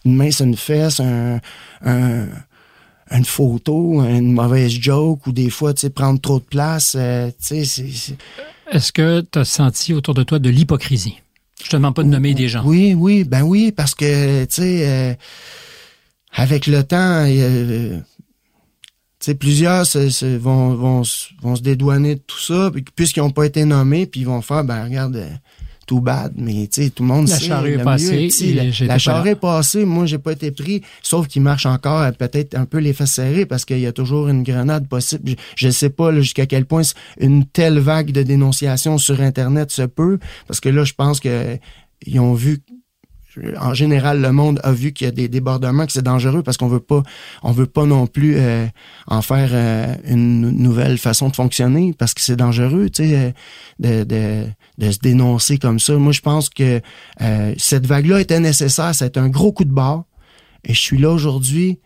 [0.05, 1.41] une main sur une fesse, un,
[1.85, 2.27] un
[3.11, 6.95] une photo, une mauvaise joke ou des fois, tu sais, prendre trop de place.
[6.99, 8.17] Euh, tu sais,
[8.71, 11.21] Est-ce que tu as senti autour de toi de l'hypocrisie?
[11.63, 12.63] Je te demande pas de nommer des gens.
[12.65, 15.15] Oui, oui, ben oui, parce que, tu sais, euh,
[16.33, 18.05] avec le temps, euh, tu
[19.21, 19.85] sais, plusieurs
[20.41, 21.03] vont, vont,
[21.43, 24.63] vont se dédouaner de tout ça, puisqu'ils n'ont pas été nommés, puis ils vont faire,
[24.63, 25.27] ben regarde,
[25.89, 27.47] tout bad, mais tu sais, tout le monde la sait.
[27.47, 29.87] Charrue est passée, la, la charrue est passée.
[29.87, 33.47] Moi, j'ai pas été pris, sauf qu'il marche encore peut-être un peu les fesses serrées
[33.47, 35.33] parce qu'il y a toujours une grenade possible.
[35.57, 36.83] Je, ne sais pas jusqu'à quel point
[37.19, 41.57] une telle vague de dénonciation sur Internet se peut, parce que là, je pense que
[42.07, 42.61] ils ont vu
[43.61, 46.57] en général, le monde a vu qu'il y a des débordements, que c'est dangereux parce
[46.57, 47.03] qu'on veut pas,
[47.43, 48.67] on veut pas non plus euh,
[49.07, 53.35] en faire euh, une nouvelle façon de fonctionner parce que c'est dangereux, tu sais,
[53.79, 54.45] de, de,
[54.79, 55.95] de, se dénoncer comme ça.
[55.95, 56.81] Moi, je pense que
[57.21, 58.95] euh, cette vague-là était nécessaire.
[58.95, 60.05] Ça a été un gros coup de barre.
[60.65, 61.79] Et je suis là aujourd'hui.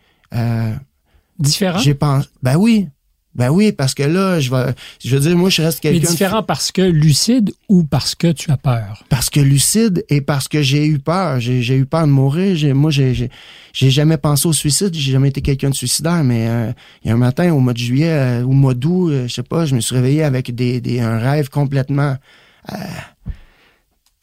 [1.39, 1.79] Différent?
[1.79, 2.87] J'ai pensé, ben oui,
[3.35, 4.73] ben oui, parce que là, je vais,
[5.03, 6.01] je veux dire, moi, je reste quelqu'un.
[6.01, 9.03] Mais différent parce que lucide ou parce que tu as peur?
[9.09, 11.39] Parce que lucide et parce que j'ai eu peur.
[11.39, 12.55] J'ai eu peur de mourir.
[12.55, 13.29] J'ai, moi, j'ai,
[13.73, 14.93] j'ai jamais pensé au suicide.
[14.93, 16.23] J'ai jamais été quelqu'un de suicidaire.
[16.23, 16.71] Mais euh,
[17.03, 19.33] il y a un matin, au mois de juillet, euh, au mois d'août, euh, je
[19.33, 22.17] sais pas, je me suis réveillé avec des, des un rêve complètement.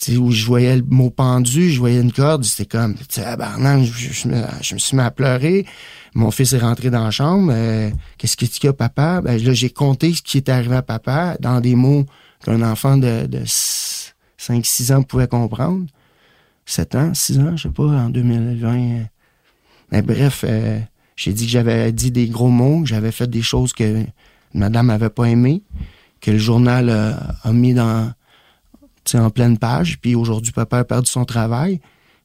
[0.09, 3.25] Où je voyais le mot pendu, je voyais une corde, c'était comme, tu sais,
[3.85, 5.67] je, je, me, je me suis mis à pleurer.
[6.15, 7.53] Mon fils est rentré dans la chambre.
[7.55, 9.21] Euh, qu'est-ce qu'il y a, papa?
[9.21, 12.07] Ben, là, j'ai compté ce qui est arrivé à papa dans des mots
[12.45, 15.87] qu'un enfant de, de 5-6 ans pouvait comprendre.
[16.65, 19.05] 7 ans, 6 ans, je sais pas, en 2020.
[19.93, 20.79] Mais bref, euh,
[21.17, 24.05] j'ai dit que j'avais dit des gros mots, que j'avais fait des choses que
[24.55, 25.63] madame n'avait pas aimées,
[26.21, 28.13] que le journal a mis dans,
[29.15, 29.99] en pleine page.
[30.01, 31.81] Puis aujourd'hui, papa a perdu son travail.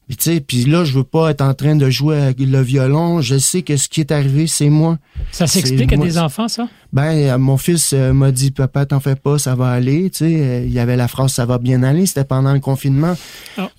[0.06, 2.60] Puis, tu sais, puis là, je veux pas être en train de jouer avec le
[2.60, 3.20] violon.
[3.20, 4.98] Je sais que ce qui est arrivé, c'est moi.
[5.32, 6.68] Ça s'explique à des enfants, ça?
[6.92, 10.08] Ben, euh, mon fils euh, m'a dit, papa, t'en fais pas, ça va aller.
[10.10, 12.06] Tu sais, euh, il y avait la phrase, ça va bien aller.
[12.06, 13.16] C'était pendant le confinement.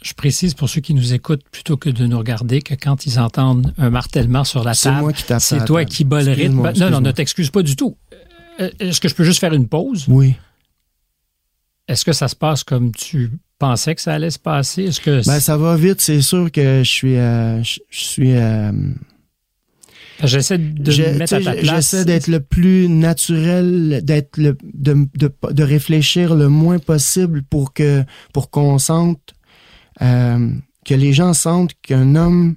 [0.01, 3.19] je précise pour ceux qui nous écoutent, plutôt que de nous regarder, que quand ils
[3.19, 6.73] entendent un martèlement sur la table, c'est toi qui bats le rythme.
[6.77, 7.95] non, non, ne t'excuse pas du tout.
[8.59, 10.05] Est-ce que je peux juste faire une pause?
[10.09, 10.35] Oui.
[11.87, 14.85] Est-ce que ça se passe comme tu pensais que ça allait se passer?
[14.85, 18.71] Est-ce que ben, ça va vite, c'est sûr que je suis euh, je, suis euh,
[20.23, 21.65] J'essaie de me mettre à ta place.
[21.65, 27.73] J'essaie d'être le plus naturel, d'être le de, de, de, réfléchir le moins possible pour
[27.73, 29.33] que pour qu'on sente
[30.01, 30.49] euh,
[30.85, 32.55] que les gens sentent qu'un homme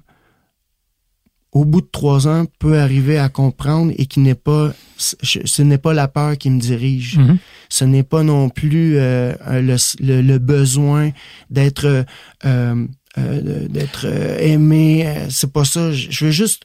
[1.51, 5.77] au bout de trois ans, peut arriver à comprendre et qui n'est pas, ce n'est
[5.77, 7.17] pas la peur qui me dirige.
[7.17, 7.37] Mm-hmm.
[7.69, 11.11] Ce n'est pas non plus euh, le, le, besoin
[11.49, 12.05] d'être
[12.45, 12.85] euh,
[13.17, 14.05] euh, d'être
[14.39, 15.25] aimé.
[15.29, 15.91] C'est pas ça.
[15.91, 16.63] Je veux juste,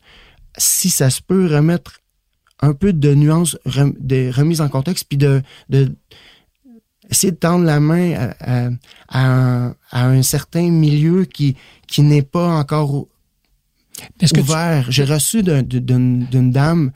[0.57, 2.01] si ça se peut, remettre
[2.61, 5.93] un peu de nuance, de remise en contexte, puis de, de
[7.11, 8.69] essayer de tendre la main à,
[9.09, 11.57] à, un, à un certain milieu qui,
[11.87, 13.07] qui n'est pas encore
[14.39, 14.87] ouvert.
[14.91, 16.93] J'ai reçu d'une dame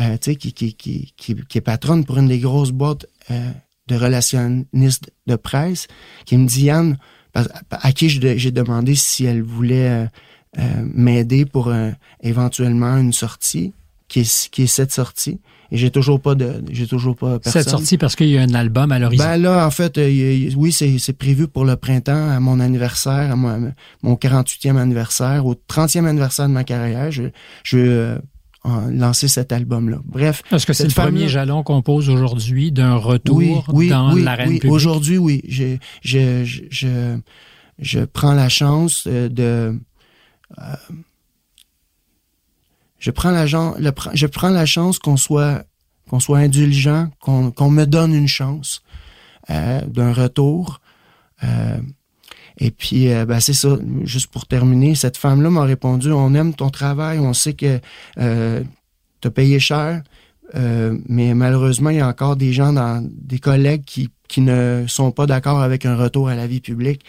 [0.00, 3.50] euh, qui, qui, est patronne pour une des grosses boîtes euh,
[3.88, 5.88] de relationnistes de presse,
[6.24, 6.98] qui me dit, Yann,
[7.34, 10.08] à qui j'ai demandé si elle voulait
[10.58, 11.72] euh, m'aider pour
[12.20, 13.72] éventuellement une sortie.
[14.08, 15.40] Qui est, qui est cette sortie.
[15.70, 17.62] Et j'ai toujours pas de, j'ai toujours pas personne.
[17.62, 19.22] Cette sortie parce qu'il y a un album à l'horizon.
[19.22, 23.36] Ben là, en fait, euh, oui, c'est prévu pour le printemps, à mon anniversaire, à
[23.36, 27.12] mon, mon 48e anniversaire, au 30e anniversaire de ma carrière.
[27.12, 27.24] Je,
[27.64, 28.18] je
[28.66, 29.98] euh, lancer cet album-là.
[30.04, 30.42] Bref.
[30.50, 34.58] Est-ce que c'est le premier jalon qu'on pose aujourd'hui d'un retour oui, dans oui, l'arène
[34.62, 34.68] oui.
[34.68, 35.42] Aujourd'hui, oui.
[35.48, 37.18] Je, je, je,
[37.78, 39.78] je, prends la chance euh, de...
[40.58, 40.74] Euh,
[42.98, 45.64] je prends la, chance qu'on soit
[46.08, 48.82] qu'on soit indulgent, qu'on me donne une chance
[49.50, 50.80] euh, d'un retour.
[51.44, 51.78] Euh,
[52.58, 56.54] et puis, euh, ben, c'est ça, juste pour terminer, cette femme-là m'a répondu, on aime
[56.54, 57.78] ton travail, on sait que
[58.18, 58.62] euh,
[59.20, 60.02] tu as payé cher,
[60.54, 65.26] mais malheureusement, il y a encore des gens, dans, des collègues qui ne sont pas
[65.26, 67.04] d'accord avec un retour à la vie publique.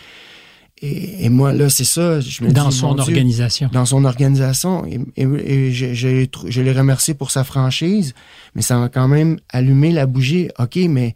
[0.81, 2.21] Et, moi, là, c'est ça.
[2.21, 3.69] Je me dans son organisation.
[3.73, 4.85] dans son organisation.
[4.85, 8.13] Et, et, je, je, je l'ai remercié pour sa franchise,
[8.55, 10.49] mais ça m'a quand même allumé la bougie.
[10.57, 11.15] OK, mais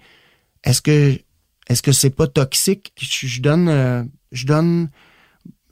[0.64, 1.18] est-ce que
[1.70, 2.92] est-ce que c'est pas toxique?
[2.98, 4.04] Je, donne euh,
[4.34, 4.90] je donne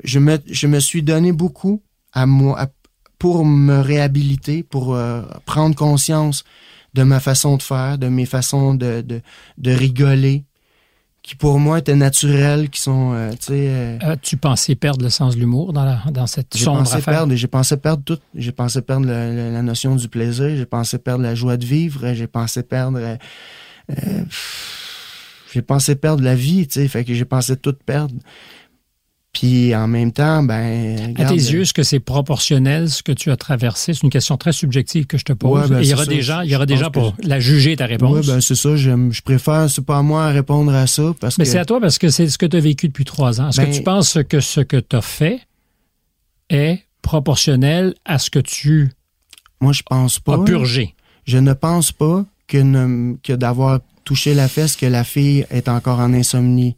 [0.04, 1.84] je me je me suis donné beaucoup
[2.14, 2.68] à moi
[3.20, 6.44] pour me réhabiliter, pour euh, prendre conscience
[6.94, 9.22] de ma façon de faire, de mes façons de, de,
[9.58, 10.46] de rigoler,
[11.24, 13.68] qui pour moi étaient naturels, qui sont, euh, tu sais...
[13.70, 17.14] Euh, As-tu pensé perdre le sens de l'humour dans, la, dans cette sombre pensé affaire?
[17.14, 18.18] Perdre, j'ai pensé perdre tout.
[18.34, 22.28] J'ai pensé perdre la, notion du plaisir, j'ai pensé perdre la joie de vivre, j'ai
[22.28, 23.00] pensé perdre...
[23.00, 24.24] Euh,
[25.54, 28.16] j'ai pensé perdre la vie, tu sais, fait que j'ai pensé tout perdre.
[29.34, 31.14] Puis en même temps, ben.
[31.18, 33.94] à tes yeux, est-ce que c'est proportionnel ce que tu as traversé?
[33.94, 35.70] C'est une question très subjective que je te pose.
[35.70, 37.86] Ben, il y aura des gens, il y aura des gens pour la juger ta
[37.86, 38.26] réponse.
[38.26, 38.76] Oui, ben c'est ça.
[38.76, 41.14] Je, je préfère, c'est pas à moi à répondre à ça.
[41.20, 41.50] Parce Mais que...
[41.50, 43.50] c'est à toi parce que c'est ce que tu as vécu depuis trois ans.
[43.50, 45.40] Est-ce que ben tu penses que ce que tu as fait
[46.50, 48.92] est proportionnel à ce que tu
[49.62, 50.34] moi, je pense pas.
[50.34, 50.96] as purgé?
[51.24, 56.00] Je ne pense pas que, que d'avoir touché la fesse que la fille est encore
[56.00, 56.76] en insomnie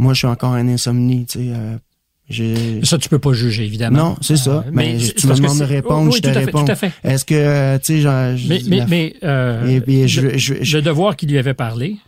[0.00, 1.52] moi, je suis encore en insomnie, tu sais.
[1.54, 3.98] Euh, ça, tu peux pas juger, évidemment.
[3.98, 4.64] Non, c'est ça.
[4.66, 6.64] Euh, mais, tu me demandes de répondre, je te réponds.
[7.04, 8.34] Est-ce que, euh, tu sais, genre...
[8.48, 11.98] Mais, mais, mais le, devoir qui lui avait parlé,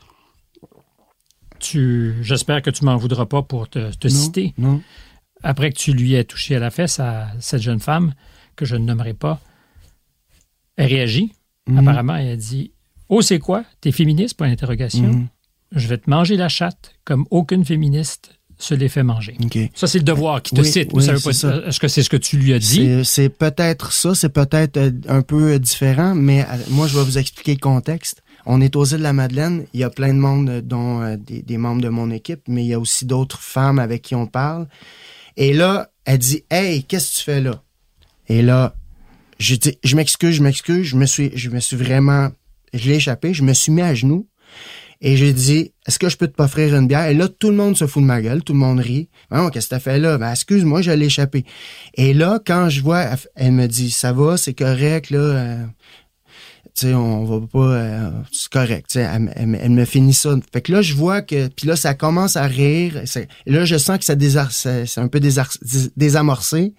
[1.58, 4.54] tu, j'espère que tu m'en voudras pas pour te, te citer.
[4.56, 4.80] Non.
[5.42, 8.14] Après que tu lui aies touché à la fesse à cette jeune femme,
[8.56, 9.40] que je ne nommerai pas,
[10.76, 11.32] elle réagit.
[11.66, 11.78] Mhm.
[11.78, 12.72] Apparemment, elle a dit
[13.08, 13.64] Oh, c'est quoi?
[13.80, 15.08] T'es féministe Point d'interrogation.
[15.08, 15.28] Mhm
[15.74, 19.36] je vais te manger la chatte comme aucune féministe se l'est fait manger.
[19.74, 20.92] Ça, c'est le devoir qui te cite.
[20.96, 23.04] Est-ce que c'est ce que tu lui as dit?
[23.04, 27.18] C'est peut-être ça, c'est peut-être euh, un peu différent, mais euh, moi, je vais vous
[27.18, 28.22] expliquer le contexte.
[28.46, 31.16] On est aux îles de la Madeleine, il y a plein de monde, euh, dont
[31.16, 34.26] des, membres de mon équipe, mais il y a aussi d'autres femmes avec qui on
[34.26, 34.68] parle.
[35.36, 37.62] Et là, elle dit, Hey, qu'est-ce que tu fais là?
[38.28, 38.76] Et là,
[39.38, 42.30] je dis, je m'excuse, je m'excuse, je me suis, je me suis vraiment,
[42.74, 44.28] je l'ai échappé, je me suis mis à genoux
[45.04, 47.06] et j'ai dit, est-ce que je peux te offrir une bière?
[47.06, 49.08] Et là, tout le monde se fout de ma gueule, tout le monde rit.
[49.30, 50.16] Ben, qu'est-ce que t'as fait là?
[50.16, 51.44] Ben, excuse-moi, j'allais échapper.
[51.94, 55.18] Et là, quand je vois, elle me dit, ça va, c'est correct, là.
[55.18, 55.64] Euh,
[56.74, 60.34] tu sais, on va pas, euh, c'est correct, tu sais, elle, me finit ça.
[60.52, 63.02] Fait que là, je vois que, puis là, ça commence à rire.
[63.46, 64.14] Là, je sens que ça
[64.50, 65.20] c'est un peu
[65.96, 66.74] désamorcé.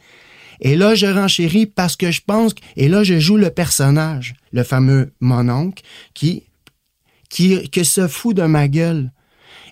[0.62, 4.64] Et là, je renchéris parce que je pense, et là, je joue le personnage, le
[4.64, 6.44] fameux mononcle, qui
[7.34, 9.12] qui, que se fout de ma gueule.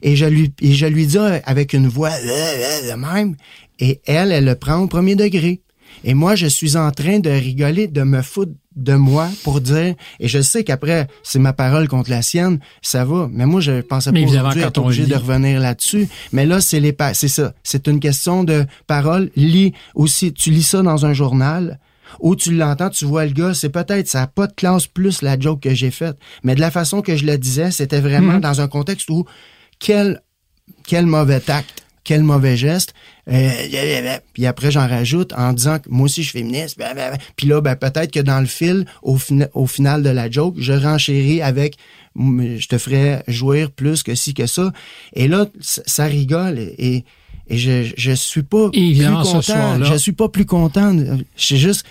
[0.02, 3.36] Et je lui, et je lui dis avec une voix euh, euh, de même.
[3.78, 5.62] Et elle, elle le prend au premier degré.
[6.04, 9.94] Et moi, je suis en train de rigoler, de me foutre de moi pour dire,
[10.20, 13.30] et je sais qu'après, c'est ma parole contre la sienne, ça va.
[13.32, 16.08] Mais moi, je pensais pas aujourd'hui être obligé de revenir là-dessus.
[16.32, 17.54] Mais là, c'est les, c'est ça.
[17.62, 19.30] C'est une question de parole.
[19.36, 21.80] Lis aussi, tu lis ça dans un journal,
[22.20, 25.22] ou tu l'entends, tu vois le gars, c'est peut-être, ça n'a pas de classe plus
[25.22, 26.18] la joke que j'ai faite.
[26.44, 28.42] Mais de la façon que je le disais, c'était vraiment mhm.
[28.42, 29.26] dans un contexte où
[29.80, 30.22] quel,
[30.86, 32.94] quel mauvais tact, quel mauvais geste.
[33.30, 36.82] Euh, puis après, j'en rajoute en disant que moi aussi, je suis féministe.
[37.36, 39.18] Puis là, ben, peut-être que dans le fil, au,
[39.54, 41.78] au final de la joke, je renchéris avec
[42.16, 44.74] je te ferais jouir plus que ci que ça.
[45.14, 47.06] Et là, ça rigole et et
[47.58, 49.84] je, je suis pas plus content.
[49.84, 50.96] Je suis pas plus content.
[51.36, 51.86] C'est juste,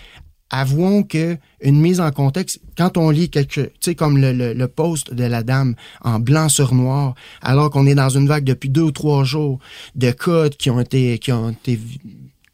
[0.50, 4.68] avouons que une mise en contexte, quand on lit quelque, tu sais, comme le, le,
[4.68, 8.68] post de la dame en blanc sur noir, alors qu'on est dans une vague depuis
[8.68, 9.58] deux ou trois jours
[9.94, 11.78] de codes qui ont été, qui ont été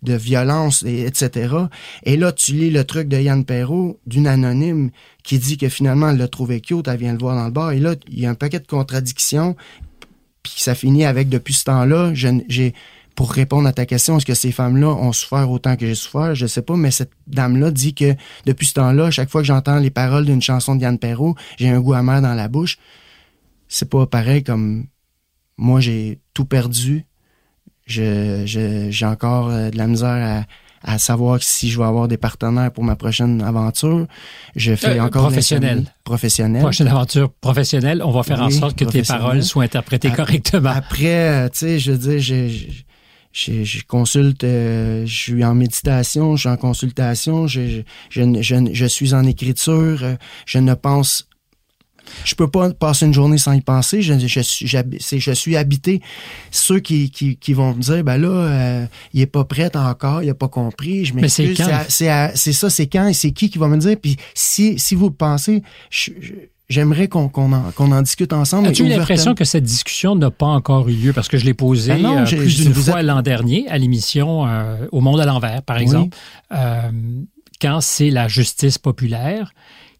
[0.02, 1.54] de violence, et, etc.
[2.04, 4.90] Et là, tu lis le truc de Yann Perrault, d'une anonyme,
[5.22, 7.72] qui dit que finalement, elle l'a trouvé cute, elle vient le voir dans le bar.
[7.72, 9.56] Et là, il y a un paquet de contradictions.
[10.42, 12.74] Puis ça finit avec, depuis ce temps-là, j'ai
[13.16, 16.34] pour répondre à ta question, est-ce que ces femmes-là ont souffert autant que j'ai souffert?
[16.34, 18.14] Je sais pas, mais cette dame-là dit que
[18.44, 21.70] depuis ce temps-là, chaque fois que j'entends les paroles d'une chanson de Yann Perrault, j'ai
[21.70, 22.76] un goût amer dans la bouche.
[23.68, 24.86] C'est pas pareil comme
[25.56, 27.06] moi, j'ai tout perdu.
[27.86, 28.42] Je,
[28.90, 30.44] j'ai encore euh, de la misère
[30.82, 34.06] à, à savoir si je vais avoir des partenaires pour ma prochaine aventure.
[34.56, 35.84] Je fais Euh, encore professionnel.
[36.04, 36.62] professionnel.
[36.62, 40.70] Prochaine aventure professionnelle, on va faire en sorte que tes paroles soient interprétées correctement.
[40.70, 42.84] Après, euh, tu sais, je veux dire, je,
[43.36, 48.86] je, je, consulte, euh, je suis en méditation, je suis en consultation, je, je, je,
[48.86, 50.16] suis en écriture, euh,
[50.46, 51.28] je ne pense...
[52.24, 54.00] Je peux pas passer une journée sans y penser.
[54.00, 56.00] Je, je, suis, je habité.
[56.52, 60.22] Ceux qui, qui, qui vont me dire, ben là, euh, il est pas prêt encore,
[60.22, 61.04] il a pas compris.
[61.04, 61.66] Je Mais c'est m'excuse.
[61.66, 62.30] quand?
[62.36, 63.96] C'est ça, c'est quand et c'est qui qui va me dire.
[64.00, 66.32] Puis si, si vous pensez, je- je-
[66.68, 68.68] j'aimerais qu'on en, en discute ensemble.
[68.68, 71.12] As-tu l'impression que cette discussion n'a pas encore eu lieu?
[71.12, 74.46] Parce que je l'ai posée Ben non, euh, plus d'une fois l'an dernier à l'émission
[74.46, 76.16] euh, Au Monde à l'envers, par exemple,
[76.52, 76.90] euh,
[77.60, 79.52] quand c'est la justice populaire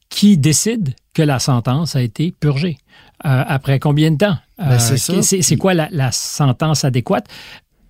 [0.09, 2.79] qui décide que la sentence a été purgée.
[3.21, 4.37] Après combien de temps?
[4.59, 7.27] Ben, c'est quoi la, la sentence adéquate?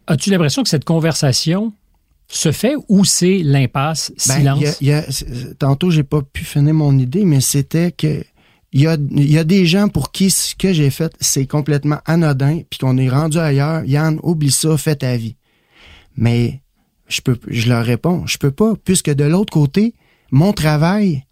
[0.07, 1.73] As-tu l'impression que cette conversation
[2.29, 4.61] se fait ou c'est l'impasse, Ben, silence?
[4.81, 8.25] il y a- y a- tantôt, j'ai pas pu finir mon idée, mais c'était que
[8.77, 12.79] il y a, des gens pour qui ce que j'ai fait, c'est complètement anodin, puis
[12.79, 13.83] qu'on est rendu ailleurs.
[13.87, 15.37] Yann, oublie ça, fais ta vie.
[16.15, 16.61] Mais
[17.09, 19.95] je peux, je leur réponds, je peux pas, puisque de l'autre côté,
[20.31, 21.25] mon travail,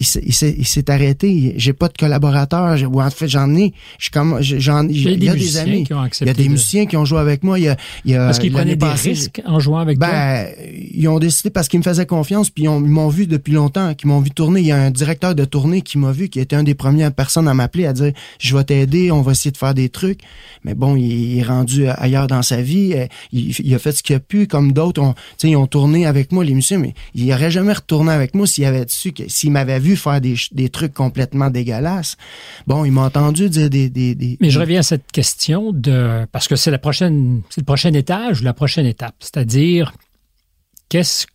[0.00, 0.32] il
[0.66, 1.52] s'est- arrêté.
[1.56, 3.72] J'ai pas de collaborateurs, ou en fait, j'en ai.
[3.98, 5.84] Je comme, j'en, Il y a des y a des musiciens amis.
[5.84, 7.58] qui ont Il y a des de- musiciens qui ont joué avec moi.
[7.58, 9.98] Il y a, il y a, Parce qu'ils prenaient des passée, risques en jouant avec
[9.98, 10.08] toi?
[10.08, 10.46] ben,
[10.92, 13.52] ils ont décidé parce qu'ils me faisaient confiance, puis ils ont- ils m'ont vu depuis
[13.52, 14.60] longtemps, qu'ils m'ont vu tourner.
[14.60, 17.12] Il y a un directeur de tournée qui m'a vu, qui était une des premières
[17.12, 20.20] personnes à m'appeler, à dire Je vais t'aider, on va essayer de faire des trucs.
[20.64, 22.94] Mais bon, il, est rendu ailleurs dans sa vie.
[22.94, 25.56] euh, Il, il a fait ce qu'il a pu, comme d'autres ont, tu sais, ils
[25.56, 28.86] ont tourné avec moi, les musiciens, mais il aurait jamais retourné avec moi s'il avait
[28.88, 32.16] su s'il m'avait vu faire des, trucs complètement dégueulasses.
[32.66, 33.88] Bon, il m'a entendu dire des.
[33.90, 37.60] des, des- Mais je reviens à cette question de parce que c'est la prochaine, c'est
[37.60, 39.92] le prochain étage ou la prochaine étape, c'est-à-dire
[40.88, 41.26] qu'est-ce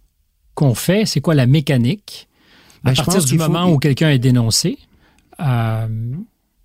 [0.53, 2.27] qu'on fait, c'est quoi la mécanique?
[2.83, 4.77] À Ben, partir du faut- moment où quelqu'un est dénoncé.
[5.39, 5.87] euh,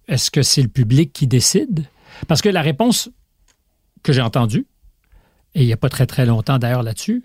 [0.09, 1.87] est-ce que c'est le public qui décide?
[2.29, 3.11] Parce que la réponse
[4.03, 4.67] que j'ai entendue,
[5.55, 7.23] et il n'y a pas très très longtemps d'ailleurs là-dessus,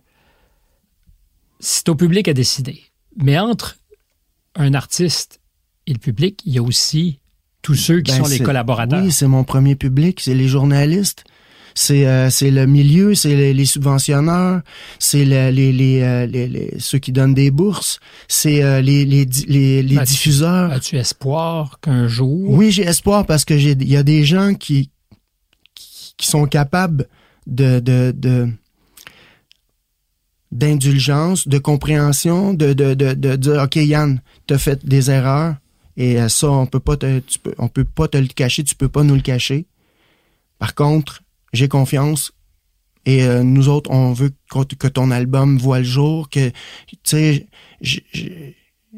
[1.60, 2.82] c'est au public à décider.
[3.18, 3.78] Mais entre
[4.56, 5.40] un artiste
[5.88, 7.20] et le public, il y a aussi
[7.62, 9.04] tous ceux qui Ben, sont les collaborateurs.
[9.04, 11.24] Oui, c'est mon premier public, c'est les journalistes.
[11.78, 14.62] C'est euh, c'est le milieu, c'est les, les subventionneurs,
[14.98, 18.00] c'est le- les, les, euh, les, les- ceux qui donnent des bourses,
[18.30, 20.72] c'est euh, les, les, di- les, les As-tu- diffuseurs.
[20.72, 24.54] As-tu espoir qu'un jour, Oui, j'ai espoir parce que j'ai il y a des gens
[24.54, 24.90] qui
[25.74, 27.08] qui, qui sont capables
[27.46, 28.48] de de, de
[30.56, 35.56] d'indulgence, de compréhension, de, de, de, de dire OK Yann, t'as fait des erreurs
[35.98, 38.64] et euh, ça on peut pas te tu peux, on peut pas te le cacher,
[38.64, 39.66] tu peux pas nous le cacher.
[40.58, 41.22] Par contre,
[41.54, 42.32] j'ai confiance
[43.06, 46.98] et euh, nous autres on veut que, que ton album voit le jour que tu
[47.04, 47.48] sais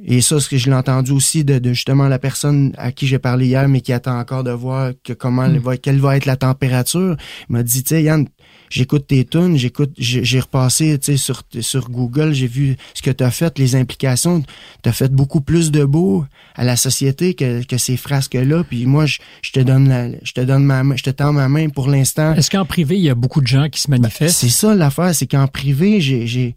[0.06, 3.08] et ça, ce que je l'ai entendu aussi de, de justement la personne à qui
[3.08, 5.64] j'ai parlé hier, mais qui attend encore de voir que comment elle Mm.
[5.64, 7.18] va, quelle va être la température,
[7.50, 8.28] m'a dit, tu sais, Yann,
[8.70, 13.12] j'écoute tes tunes, j'écoute, j'ai repassé, tu sais, sur, sur Google, j'ai vu ce que
[13.12, 14.44] tu as fait, les implications,
[14.84, 18.86] tu as fait beaucoup plus de beau à la société que, que ces frasques-là, puis
[18.86, 21.48] moi, je, je te donne la, je te donne ma main, je te tends ma
[21.50, 22.34] main pour l'instant.
[22.34, 24.38] est-ce qu'en privé, il y a beaucoup de gens qui se manifestent?
[24.38, 26.56] C'est ça l'affaire, c'est qu'en privé, j'ai,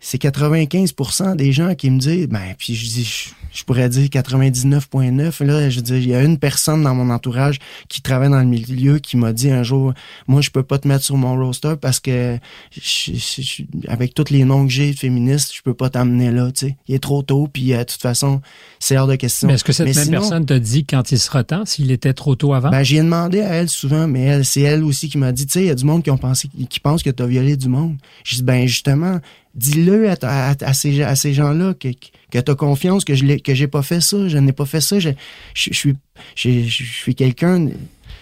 [0.00, 4.06] c'est 95% des gens qui me disent, ben, puis je dis, je, je pourrais dire
[4.08, 5.44] 99,9.
[5.44, 8.38] Là, je veux dire, il y a une personne dans mon entourage qui travaille dans
[8.38, 9.92] le milieu qui m'a dit un jour,
[10.28, 12.38] moi, je peux pas te mettre sur mon roster parce que
[12.72, 16.30] je- je- je- avec tous les noms que j'ai de féministes, je peux pas t'amener
[16.30, 16.76] là, tu sais.
[16.86, 18.40] Il est trop tôt, puis euh, de toute façon,
[18.78, 19.48] c'est hors de question.
[19.48, 21.90] Mais est-ce que cette Mais même sinon- personne t'a dit quand il sera temps, s'il
[21.90, 22.70] était trop tôt avant?
[22.70, 25.54] ben, j'ai demandé à elle souvent, mais elle, c'est elle aussi qui m'a dit, tu
[25.54, 27.56] sais, il y a du monde qui ont pensé, qui pense que tu as violé
[27.56, 27.96] du monde.
[28.24, 29.18] Je dis, ben, justement,
[29.58, 31.88] dis-le à, ta- à, à ces, à ces gens-là que,
[32.30, 34.64] que tu as confiance, que je l'ai, que j'ai pas fait ça, je n'ai pas
[34.66, 35.10] fait ça, je,
[35.54, 35.94] je, je suis,
[36.34, 37.74] je, je suis quelqu'un, tu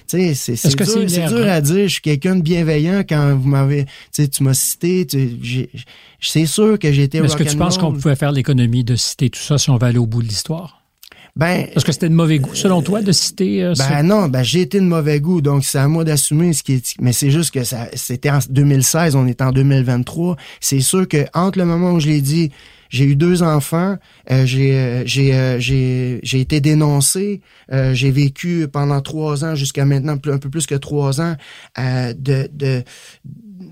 [0.06, 3.48] sais, c'est, que dur, c'est dur à dire, je suis quelqu'un de bienveillant quand vous
[3.48, 5.68] m'avez, tu m'as cité, tu,
[6.20, 9.40] c'est sûr que été Est-ce que tu penses qu'on pouvait faire l'économie de citer tout
[9.40, 10.82] ça si on va aller au bout de l'histoire?
[11.36, 13.88] Ben, Est-ce que c'était de mauvais goût, selon toi, de citer euh, ça?
[13.90, 16.72] Ben non, ben j'ai été de mauvais goût, donc c'est à moi d'assumer ce qui
[16.72, 16.94] est.
[16.98, 20.36] Mais c'est juste que ça, c'était en 2016, on est en 2023.
[20.60, 22.52] C'est sûr que entre le moment où je l'ai dit,
[22.88, 23.96] j'ai eu deux enfants,
[24.30, 30.48] euh, j'ai j'ai j'ai été dénoncé, j'ai vécu pendant trois ans jusqu'à maintenant un peu
[30.48, 31.36] plus que trois ans
[31.76, 32.82] de de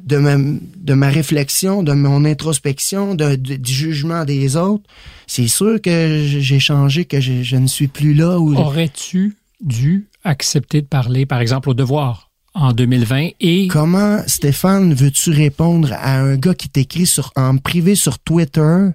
[0.04, 4.84] de ma, de ma réflexion, de mon introspection, de, du jugement des autres,
[5.26, 8.38] c'est sûr que j'ai changé, que je, je, ne suis plus là.
[8.38, 8.54] Où...
[8.54, 13.66] Aurais-tu dû accepter de parler, par exemple, au devoir en 2020 et...
[13.68, 18.90] Comment, Stéphane, veux-tu répondre à un gars qui t'écrit sur, en privé sur Twitter?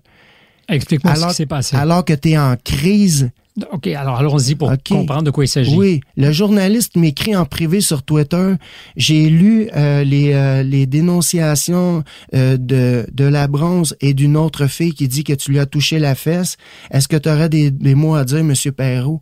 [0.69, 1.75] Explique-moi ce qui s'est passé.
[1.75, 3.31] Alors que tu es en crise
[3.71, 5.75] OK, alors allons-y pour comprendre de quoi il s'agit.
[5.75, 8.53] Oui, le journaliste m'écrit en privé sur Twitter.
[8.95, 12.03] J'ai lu euh, les, euh, les dénonciations
[12.33, 15.65] euh, de, de la bronze et d'une autre fille qui dit que tu lui as
[15.65, 16.57] touché la fesse.
[16.91, 19.21] Est-ce que tu aurais des, des, mots à dire, Monsieur Perrault?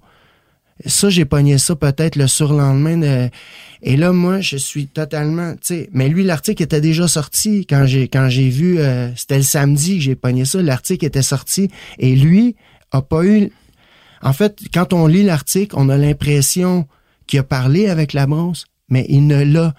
[0.86, 2.98] Ça, j'ai pogné ça peut-être le surlendemain.
[2.98, 3.30] De...
[3.82, 7.86] Et là, moi, je suis totalement, tu sais, mais lui, l'article était déjà sorti quand
[7.88, 8.78] j'ai quand j'ai vu,
[9.16, 10.62] c'était le samedi que j'ai pogné ça.
[10.62, 12.56] L'article était sorti et lui
[12.92, 13.52] a pas eu
[14.22, 16.88] en fait, quand on lit l'article, on a l'impression
[17.28, 19.74] qu'il a parlé avec la bronze, mais il ne l'a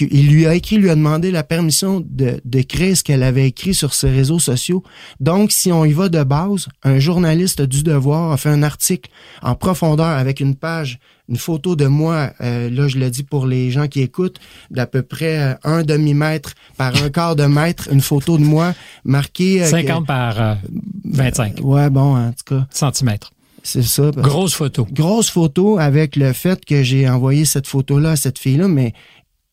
[0.00, 3.74] il lui a écrit, lui a demandé la permission de d'écrire ce qu'elle avait écrit
[3.74, 4.82] sur ses réseaux sociaux.
[5.20, 9.10] Donc, si on y va de base, un journaliste du devoir a fait un article
[9.42, 10.98] en profondeur avec une page,
[11.28, 14.38] une photo de moi, euh, là je le dis pour les gens qui écoutent,
[14.70, 18.74] d'à peu près euh, un demi-mètre par un quart de mètre, une photo de moi
[19.04, 19.64] marquée...
[19.64, 20.58] 50 euh, par
[21.04, 21.60] 25.
[21.62, 22.66] ouais, bon, en tout cas.
[22.70, 23.30] Centimètres.
[23.68, 24.10] C'est ça.
[24.16, 24.88] Grosse photo.
[24.90, 28.94] Grosse photo avec le fait que j'ai envoyé cette photo-là à cette fille-là, mais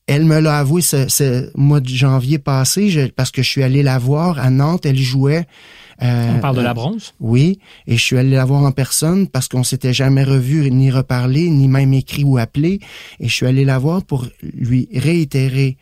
[0.07, 3.99] elle me l'a avoué ce, mois de janvier passé parce que je suis allé la
[3.99, 4.85] voir à Nantes.
[4.85, 5.47] Elle jouait.
[6.01, 7.13] Euh, On parle de la bronze?
[7.19, 10.91] oui, et je suis allé la voir en personne parce qu'on s'était jamais revu ni
[10.91, 12.79] reparlé, ni même écrit ou appelé.
[13.19, 15.75] Et je suis allé la voir pour lui réitérer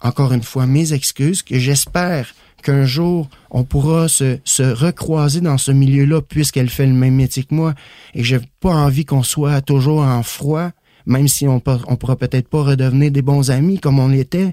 [0.00, 2.32] encore une fois mes excuses que j'espère
[2.66, 7.44] qu'un jour, on pourra se, se recroiser dans ce milieu-là puisqu'elle fait le même métier
[7.44, 7.74] que moi
[8.12, 10.70] et j'ai pas envie qu'on soit toujours en froid,
[11.06, 14.52] même si on, pourra peut-être pas redevenir des bons amis comme on l'était.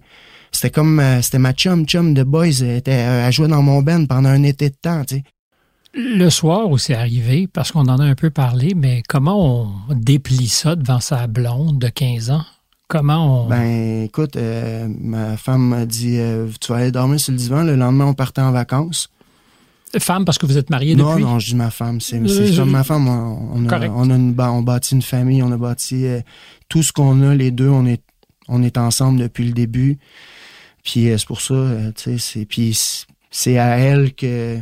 [0.51, 3.82] C'était comme, euh, c'était ma chum, chum de boys, elle, était, à jouer dans mon
[3.82, 5.01] band pendant un été de temps.
[5.95, 9.95] Le soir où c'est arrivé, parce qu'on en a un peu parlé, mais comment on
[9.95, 12.45] déplie ça devant sa blonde de 15 ans?
[12.93, 13.47] Comment on...
[13.47, 17.63] Ben, écoute, euh, ma femme m'a dit euh, Tu vas aller dormir sur le divan.
[17.63, 19.09] Le lendemain, on partait en vacances.
[19.97, 21.23] Femme, parce que vous êtes marié non, depuis?
[21.23, 21.99] Non, je dis ma femme.
[21.99, 23.07] C'est euh, ma femme.
[23.07, 26.05] On, a, on, a une, on bâtit une famille, on a bâti
[26.69, 27.67] tout ce qu'on a, les deux.
[27.67, 28.03] On est,
[28.47, 29.97] on est ensemble depuis le début.
[30.83, 31.55] Puis c'est pour ça,
[31.95, 32.79] tu sais, puis
[33.31, 34.59] c'est à elle que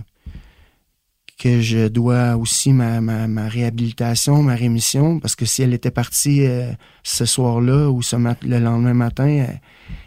[1.41, 6.45] que je dois aussi ma, ma, réhabilitation, ma rémission, parce que si elle était partie
[6.45, 6.71] euh,
[7.01, 8.15] ce soir-là ou ce
[8.45, 9.47] le lendemain matin, euh,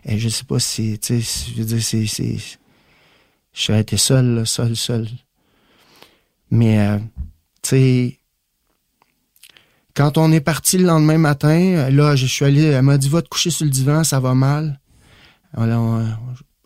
[0.08, 3.96] euh, je sais pas si, tu sais, je veux dire, c'est, c'est, je serais été
[3.96, 5.08] seul, seul, seul.
[6.52, 7.00] Mais,
[7.62, 8.18] tu sais,
[9.92, 13.22] quand on est parti le lendemain matin, là, je suis allé, elle m'a dit, va
[13.22, 14.78] te coucher sur le divan, ça va mal.
[15.56, 16.00] Alors,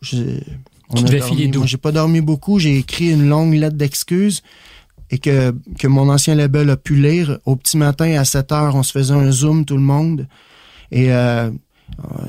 [0.03, 0.41] je,
[0.89, 2.59] on tu filer J'ai pas dormi beaucoup.
[2.59, 4.41] J'ai écrit une longue lettre d'excuses
[5.11, 7.39] et que, que mon ancien label a pu lire.
[7.45, 10.27] Au petit matin, à 7 heures, on se faisait un zoom, tout le monde.
[10.91, 11.49] Et euh,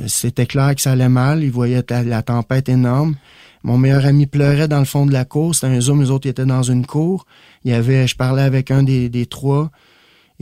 [0.06, 1.42] c'était clair que ça allait mal.
[1.42, 3.16] Il voyait la, tempête énorme.
[3.62, 5.54] Mon meilleur ami pleurait dans le fond de la cour.
[5.54, 7.26] C'était un zoom, les autres étaient dans une cour.
[7.64, 9.70] Il y avait, je parlais avec un des, des trois.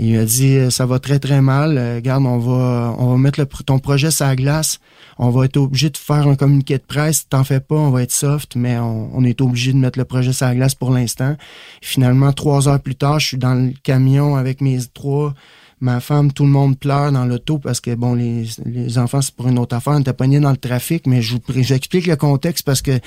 [0.01, 1.77] Il a dit euh, ça va très très mal.
[1.77, 4.79] Euh, regarde, on va on va mettre ton projet sur la glace.
[5.19, 7.29] On va être obligé de faire un communiqué de presse.
[7.29, 10.33] T'en fais pas, on va être soft, mais on, est obligé de mettre le projet
[10.33, 11.37] sur la glace pour l'instant.
[11.83, 15.35] Finalement, trois heures plus tard, je suis dans le camion avec mes trois
[15.81, 19.35] ma femme, tout le monde pleure dans l'auto parce que, bon, les, les enfants, c'est
[19.35, 19.95] pour une autre affaire.
[19.95, 22.99] On était pognés dans le trafic, mais je vous j'explique le contexte parce que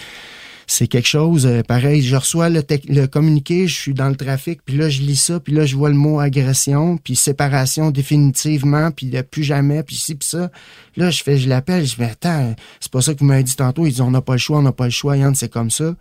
[0.71, 4.77] c'est quelque chose, euh, pareil, je reçois le, communiqué, je suis dans le trafic, puis
[4.77, 9.11] là, je lis ça, puis là, je vois le mot agression, puis séparation définitivement, puis
[9.29, 10.49] plus jamais, puis ci, puis ça.
[10.95, 13.55] Là, je fais, je l'appelle, je dis, attends, c'est pas ça que vous m'avez dit
[13.57, 13.85] tantôt.
[13.85, 15.71] Ils disent, on n'a pas le choix, on n'a pas le choix, Yann, c'est comme
[15.71, 15.93] ça.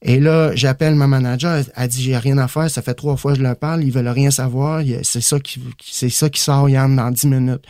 [0.00, 3.32] Et là, j'appelle ma manager, elle dit, j'ai rien à faire, ça fait trois fois
[3.32, 6.70] que je leur parle, ils veulent rien savoir, c'est ça qui, c'est ça qui sort,
[6.70, 7.64] Yann, dans dix minutes.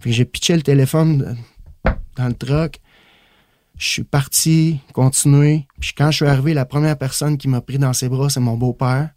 [0.00, 1.36] Puis j'ai pitché le téléphone
[2.16, 2.80] dans le truck,
[3.82, 5.66] je suis parti, continuer.
[5.80, 8.38] Puis quand je suis arrivé, la première personne qui m'a pris dans ses bras, c'est
[8.38, 9.10] mon beau-père.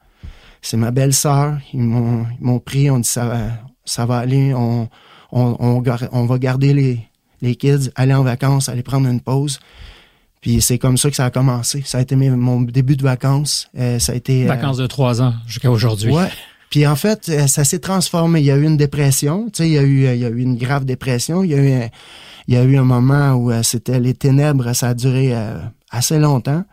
[0.63, 1.59] C'est ma belle-sœur.
[1.71, 3.37] Ils m'ont pris, on dit ça va,
[3.85, 4.89] ça va aller, on,
[5.31, 6.99] on, on, va garder les,
[7.43, 9.59] les kids, aller en vacances, aller prendre une pause.
[10.41, 11.83] Puis c'est comme ça que ça a commencé.
[11.85, 13.69] Ça a été mon début de vacances.
[13.77, 16.11] Euh, ça a été euh, vacances de trois ans jusqu'à aujourd'hui.
[16.11, 16.29] Ouais.
[16.71, 18.39] Puis en fait, euh, ça s'est transformé.
[18.39, 19.45] Il y a eu une dépression.
[19.53, 21.43] Tu sais, il y a eu, il y a eu une grave dépression.
[21.43, 21.89] Il y a eu
[22.47, 25.57] il y a eu un moment où euh, c'était les ténèbres, ça a duré euh,
[25.91, 26.63] assez longtemps.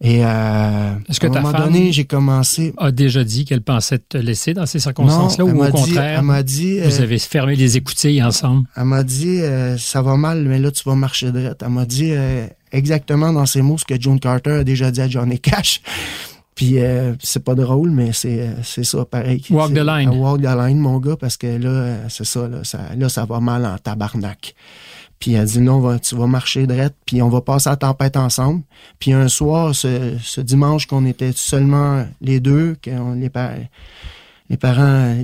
[0.00, 2.72] Et euh, Est-ce que à un ta moment femme donné, j'ai commencé.
[2.78, 6.18] A déjà dit qu'elle pensait te laisser dans ces circonstances-là ou au m'a dit- contraire,
[6.20, 8.68] elle m'a dit, vous euh, avez fermé les écoutilles ensemble?
[8.76, 11.60] Elle m'a dit, euh, ça va mal, mais là, tu vas marcher droite.
[11.64, 15.00] Elle m'a dit euh, exactement dans ces mots ce que John Carter a déjà dit
[15.00, 15.80] à Johnny Cash.
[16.58, 19.44] Puis euh, c'est pas drôle, mais c'est euh, c'est ça, pareil.
[19.48, 20.08] Walk the line.
[20.08, 23.24] euh, Walk the line, mon gars, parce que là, c'est ça, là ça, là, ça
[23.26, 24.56] va mal en tabarnak.
[25.20, 28.16] Puis elle dit, non, va- tu vas marcher droite, puis on va passer la tempête
[28.16, 28.62] ensemble.
[28.98, 33.52] Puis un soir, ce, ce dimanche qu'on était seulement les deux, que on- les, pa-
[34.50, 35.14] les parents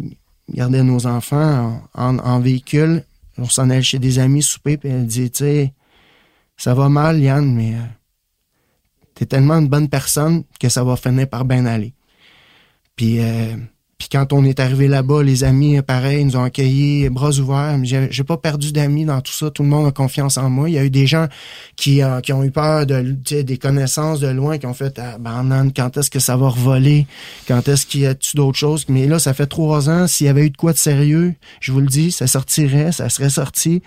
[0.53, 3.03] gardaient nos enfants en, en- en véhicule,
[3.39, 5.72] on s'en allait chez des amis souper, puis elle dit, tu sais,
[6.57, 7.78] ça va mal, Yann, mais euh,
[9.15, 11.93] t'es tellement une bonne personne que ça va finir par bien aller.
[12.97, 13.57] Puis, euh,
[14.11, 17.79] quand on est arrivé là-bas, les amis, euh, pareil, nous ont accueillis bras ouverts.
[17.83, 19.51] J'ai j'ai pas perdu d'amis dans tout ça.
[19.51, 20.69] Tout le monde a confiance en moi.
[20.69, 21.27] Il y a eu des gens
[21.77, 23.03] qui, euh, ont eu peur de,
[23.43, 26.49] des connaissances de loin, qui ont fait, ah, ben, non, quand est-ce que ça va
[26.49, 27.07] revoler?
[27.49, 28.87] Quand est-ce qu'il y a-tu d'autres choses?
[28.89, 30.07] Mais là, ça fait trois ans.
[30.07, 33.09] S'il y avait eu de quoi de sérieux, je vous le dis, ça sortirait, ça
[33.09, 33.83] serait sorti.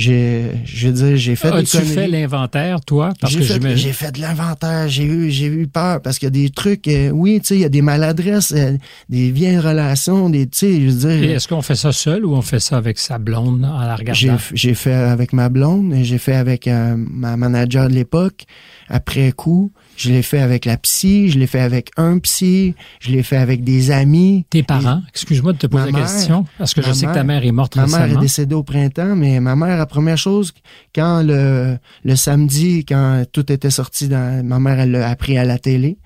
[0.00, 1.92] J'ai, je veux dire, j'ai fait As-tu conneries.
[1.92, 3.12] fait l'inventaire, toi?
[3.20, 6.26] Parce J'ai que fait, j'ai fait de l'inventaire, j'ai eu, j'ai eu peur parce qu'il
[6.26, 8.76] y a des trucs, euh, oui, tu sais, il y a des maladresses, euh,
[9.08, 12.24] des vieilles relations, des, tu sais, je veux Et dire, Est-ce qu'on fait ça seul
[12.24, 14.42] ou on fait ça avec sa blonde en la j'ai, regardant?
[14.54, 18.44] j'ai fait avec ma blonde, et j'ai fait avec euh, ma manager de l'époque.
[18.88, 23.10] Après coup, je l'ai fait avec la psy, je l'ai fait avec un psy, je
[23.10, 24.46] l'ai fait avec des amis.
[24.48, 25.02] Tes parents?
[25.10, 27.24] Excuse-moi de te poser Ma la mère- question, parce que je ma sais que ta
[27.24, 28.20] mère- est morte Ma mère est récemment.
[28.20, 30.52] décédée au printemps, mais ma mère, la première chose,
[30.94, 35.44] quand le, le samedi, quand tout était sorti, dans, ma mère, elle l'a appris à
[35.44, 35.98] la télé.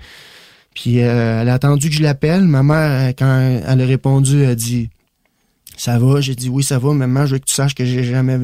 [0.74, 2.44] Puis euh, elle a attendu que je l'appelle.
[2.44, 4.88] Ma mère, quand elle a répondu, elle a dit
[5.76, 6.20] Ça va?
[6.20, 8.38] J'ai dit oui, ça va, maman, je veux que tu saches que j'ai jamais.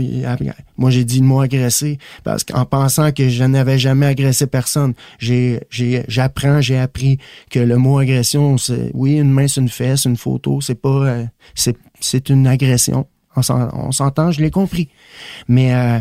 [0.76, 4.94] Moi, j'ai dit le mot agressé parce qu'en pensant que je n'avais jamais agressé personne,
[5.18, 7.18] j'ai, j'ai, j'apprends, j'ai appris
[7.50, 10.88] que le mot agression, c'est oui, une main, c'est une fesse, une photo, c'est pas,
[11.06, 11.24] euh,
[11.54, 13.06] c'est, c'est une agression.
[13.36, 14.88] On, s'en- on s'entend, je l'ai compris.
[15.48, 15.98] Mais euh,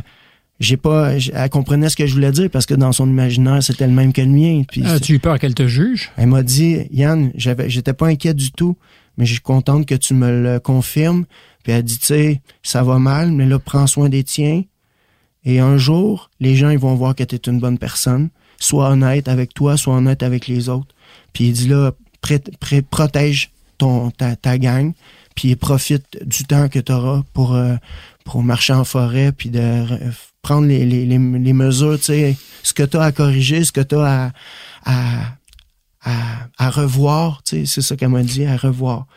[0.59, 3.85] j'ai pas, elle comprenait ce que je voulais dire parce que dans son imaginaire, c'était
[3.85, 4.63] le même que le mien.
[4.67, 6.09] Puis As-tu eu peur qu'elle te juge?
[6.17, 8.75] elle m'a dit, Yann, j'avais, j'étais pas inquiet du tout,
[9.17, 11.25] mais je suis contente que tu me le confirmes.
[11.63, 14.63] Puis elle dit, tu sais, ça va mal, mais là, prends soin des tiens.
[15.43, 18.29] Et un jour, les gens, ils vont voir que tu es une bonne personne.
[18.59, 20.93] Sois honnête avec toi, sois honnête avec les autres.
[21.33, 21.91] Puis il dit là,
[22.89, 24.93] protège ton, ta, ta gang,
[25.35, 27.75] puis profite du temps que tu auras pour, euh,
[28.25, 29.99] pour marcher en forêt, puis de re-
[30.41, 33.71] prendre les, les, les, les mesures, tu sais, ce que tu as à corriger, ce
[33.71, 34.31] que tu as
[34.83, 34.93] à,
[36.03, 39.07] à, à revoir, tu sais, c'est ça qu'elle m'a dit, à revoir.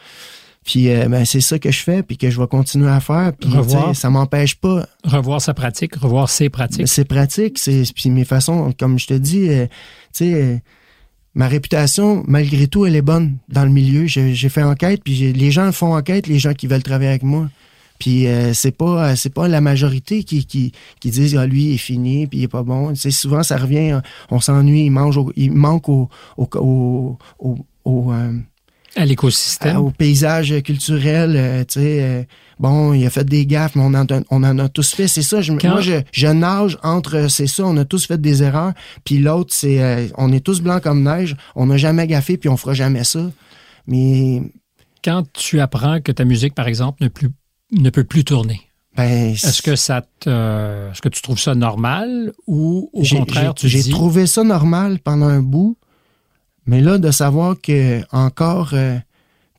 [0.64, 3.32] Puis euh, ben, c'est ça que je fais, puis que je vais continuer à faire.
[3.38, 3.96] Puis Revoir.
[3.96, 4.86] ça m'empêche pas.
[5.04, 6.86] Revoir sa pratique, revoir ses pratiques.
[6.88, 9.72] C'est pratique, c'est puis mes façons, comme je te dis, euh, tu
[10.12, 10.56] sais, euh,
[11.34, 14.06] ma réputation, malgré tout, elle est bonne dans le milieu.
[14.06, 17.48] J'ai fait enquête, puis les gens font enquête, les gens qui veulent travailler avec moi.
[18.00, 21.74] Puis euh, c'est pas c'est pas la majorité qui qui, qui disent ah lui il
[21.74, 22.94] est fini puis il est pas bon.
[22.96, 24.00] C'est souvent ça revient, euh,
[24.32, 28.32] on s'ennuie, il mange, au- il manque au au au, au, au, euh,
[28.96, 29.76] À l'écosystème.
[29.76, 32.22] au paysage culturel, euh, tu sais, euh,
[32.58, 35.06] bon, il a fait des gaffes, mais on en, a- on en a tous fait.
[35.06, 38.06] C'est ça, je, Quand- moi, je, je nage entre, euh, c'est ça, on a tous
[38.06, 38.72] fait des erreurs,
[39.04, 42.48] puis l'autre, c'est, euh, on est tous blancs comme neige, on n'a jamais gaffé, puis
[42.48, 43.30] on fera jamais ça.
[43.86, 44.42] Mais,
[45.02, 47.30] Quand tu apprends que ta musique, par exemple, ne, plus,
[47.72, 48.60] ne peut plus tourner,
[48.96, 50.28] ben, est-ce que ça te,
[50.90, 54.98] est-ce que tu trouves ça normal ou au contraire, tu J'ai dis, trouvé ça normal
[54.98, 55.76] pendant un bout,
[56.66, 58.96] mais là, de savoir que encore, euh,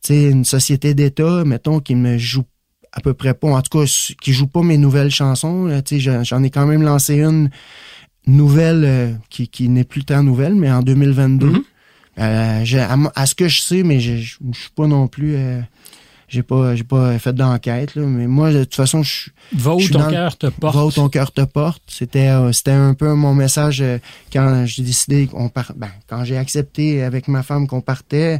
[0.03, 2.43] tu sais, une société d'État, mettons, qui me joue
[2.93, 3.85] à peu près pas, en tout cas,
[4.21, 7.49] qui joue pas mes nouvelles chansons, là, tu sais, j'en- ai quand même lancé une
[8.27, 11.47] nouvelle euh, qui, qui n'est plus tant nouvelle, mais en 2022.
[11.47, 11.63] Mhm.
[12.19, 12.79] Euh, j'ai-
[13.15, 15.35] à, ce que je sais, mais je je- je suis pas non plus...
[16.31, 19.75] j'ai pas, j'ai pas fait d'enquête, là, mais moi, de toute façon, je suis va
[19.75, 20.75] où je suis ton cœur te porte.
[20.75, 21.83] Va où ton cœur te porte.
[21.87, 23.97] C'était euh, c'était un peu mon message euh,
[24.31, 28.39] quand j'ai décidé qu'on part ben, quand j'ai accepté avec ma femme qu'on partait.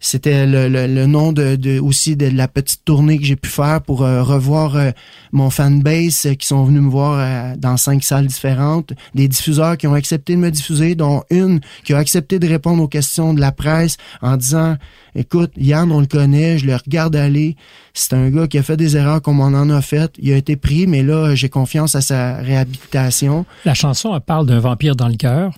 [0.00, 3.80] C'était le, le, nom de, de aussi de la petite tournée que j'ai pu faire
[3.82, 4.90] pour euh, revoir euh,
[5.32, 9.86] mon fanbase euh, qui sont venus me voir dans cinq salles différentes, des diffuseurs qui
[9.86, 13.40] ont accepté de me diffuser, dont une qui a accepté de répondre aux questions de
[13.40, 14.76] la presse en disant
[15.16, 17.56] écoute Yann on le connaît, je le regarde aller,
[17.92, 20.36] c'est un gars qui a fait des erreurs comme on en a fait, il a
[20.36, 23.44] été pris mais là j'ai confiance à sa réhabilitation.
[23.64, 25.52] La chanson, parle d'un vampire dans le cœur.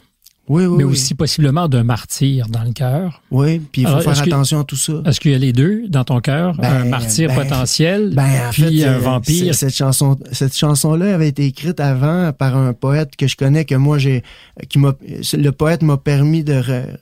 [0.53, 0.91] Oui, oui, mais oui.
[0.93, 3.23] aussi possiblement d'un martyr dans le cœur.
[3.31, 4.95] Oui, puis il faut Alors, faire que- attention à tout ça.
[5.07, 6.57] Est-ce qu'il y a les deux dans ton cœur?
[6.57, 9.55] Ben, un martyr ben, potentiel, Ben, en puis fait, un euh, vampire.
[9.55, 13.77] Cette chanson, cette chanson-là avait été écrite avant par un poète que je connais, que
[13.77, 14.25] moi j'ai,
[14.69, 14.93] qui m'a,
[15.35, 16.97] le poète m'a permis de re-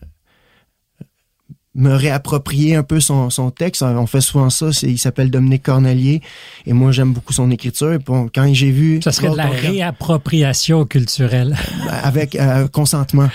[1.74, 3.82] me réapproprier un peu son, son texte.
[3.82, 4.70] On fait souvent ça.
[4.82, 6.22] Il s'appelle Dominique Cornelier
[6.66, 7.92] et moi j'aime beaucoup son écriture.
[7.92, 11.56] Et bon, quand j'ai vu, Ça serait de la réappropriation culturelle.
[12.02, 13.28] avec euh, consentement.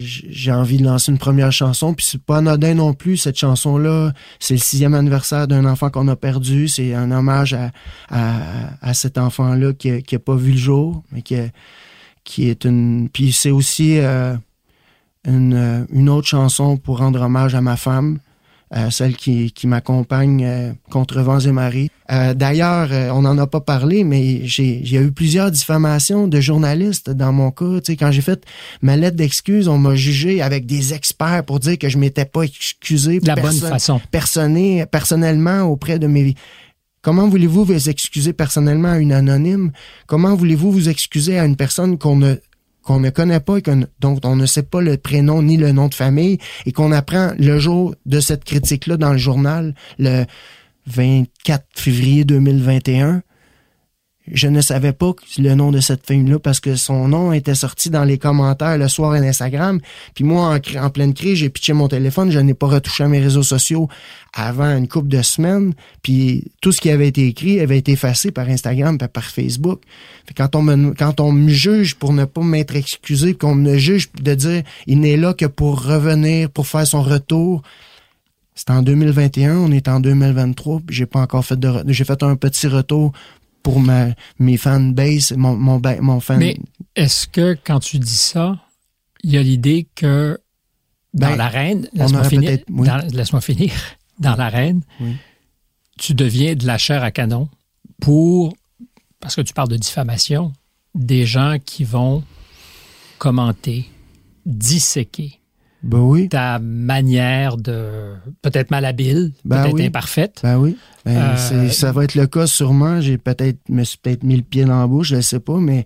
[0.00, 3.16] J'ai envie de lancer une première chanson, puis c'est pas anodin non plus.
[3.18, 6.68] Cette chanson-là, c'est le sixième anniversaire d'un enfant qu'on a perdu.
[6.68, 7.70] C'est un hommage à,
[8.10, 8.34] à,
[8.80, 11.48] à cet enfant-là qui, a- qui a pas vu le jour, mais qui, a-
[12.24, 13.08] qui est une.
[13.12, 14.34] Puis c'est aussi euh,
[15.26, 18.18] une, euh, une autre chanson pour rendre hommage à ma femme.
[18.74, 21.88] euh, celle qui, qui m'accompagne euh, contre vents et marées.
[22.10, 26.26] Euh, D'ailleurs, on n'en a pas parlé, mais j'ai il y a eu plusieurs diffamations
[26.26, 27.78] de journalistes dans mon cas.
[28.00, 28.42] Quand j'ai fait
[28.82, 32.42] ma lettre d'excuse, on m'a jugé avec des experts pour dire que je m'étais pas
[32.42, 34.00] excusé De la bonne façon.
[34.10, 36.34] personné- personnellement auprès de mes...
[37.02, 39.70] Comment voulez-vous vous excuser personnellement à une anonyme?
[40.08, 42.34] Comment voulez-vous vous excuser à une personne qu'on ne
[42.86, 45.72] qu'on ne connaît pas et qu'on- dont on ne sait pas le prénom ni le
[45.72, 50.24] nom de famille et qu'on apprend le jour de cette critique-là dans le journal, le
[50.86, 53.22] 24 février 2021.
[54.30, 57.90] Je ne savais pas le nom de cette fille-là parce que son nom était sorti
[57.90, 59.80] dans les commentaires le soir à Instagram.
[60.14, 62.30] Puis moi, en, pleine crise, j'ai pitché mon téléphone.
[62.30, 63.88] Je n'ai pas retouché à mes réseaux sociaux
[64.32, 65.74] avant une couple de semaines.
[66.02, 69.82] Puis tout ce qui avait été écrit avait été effacé par Instagram et par Facebook.
[70.36, 74.10] Quand on me, quand on me juge pour ne pas m'être excusé, qu'on me juge
[74.20, 77.62] de dire il n'est là que pour revenir, pour faire son retour,
[78.56, 82.22] c'est en 2021, on est en 2023, puis j'ai pas encore fait de, j'ai fait
[82.22, 83.12] un petit retour
[83.66, 86.38] pour ma, mes fanbase, mon, mon, ba- mon fan.
[86.38, 86.56] Mais
[86.94, 88.56] est-ce que quand tu dis ça,
[89.24, 90.38] il y a l'idée que
[91.12, 92.86] dans Ben, l'arène, laisse-moi finir, oui.
[92.86, 93.72] dans- laisse-moi finir,
[94.20, 95.16] dans l'arène, Oui.
[95.98, 97.48] tu deviens de la chair à canon
[98.00, 98.54] pour,
[99.18, 100.52] parce que tu parles de diffamation,
[100.94, 102.22] des gens qui vont
[103.18, 103.90] commenter,
[104.44, 105.40] disséquer
[105.86, 108.12] Ben oui, ta manière de,
[108.42, 109.86] peut-être malhabile, Ben peut-être oui.
[109.86, 110.76] imparfaite, ben oui.
[111.04, 113.00] Ben, Euh, ça va être le cas sûrement.
[113.00, 115.84] J'ai peut-être, me suis peut-être mis le pied dans la bouche, je sais pas, mais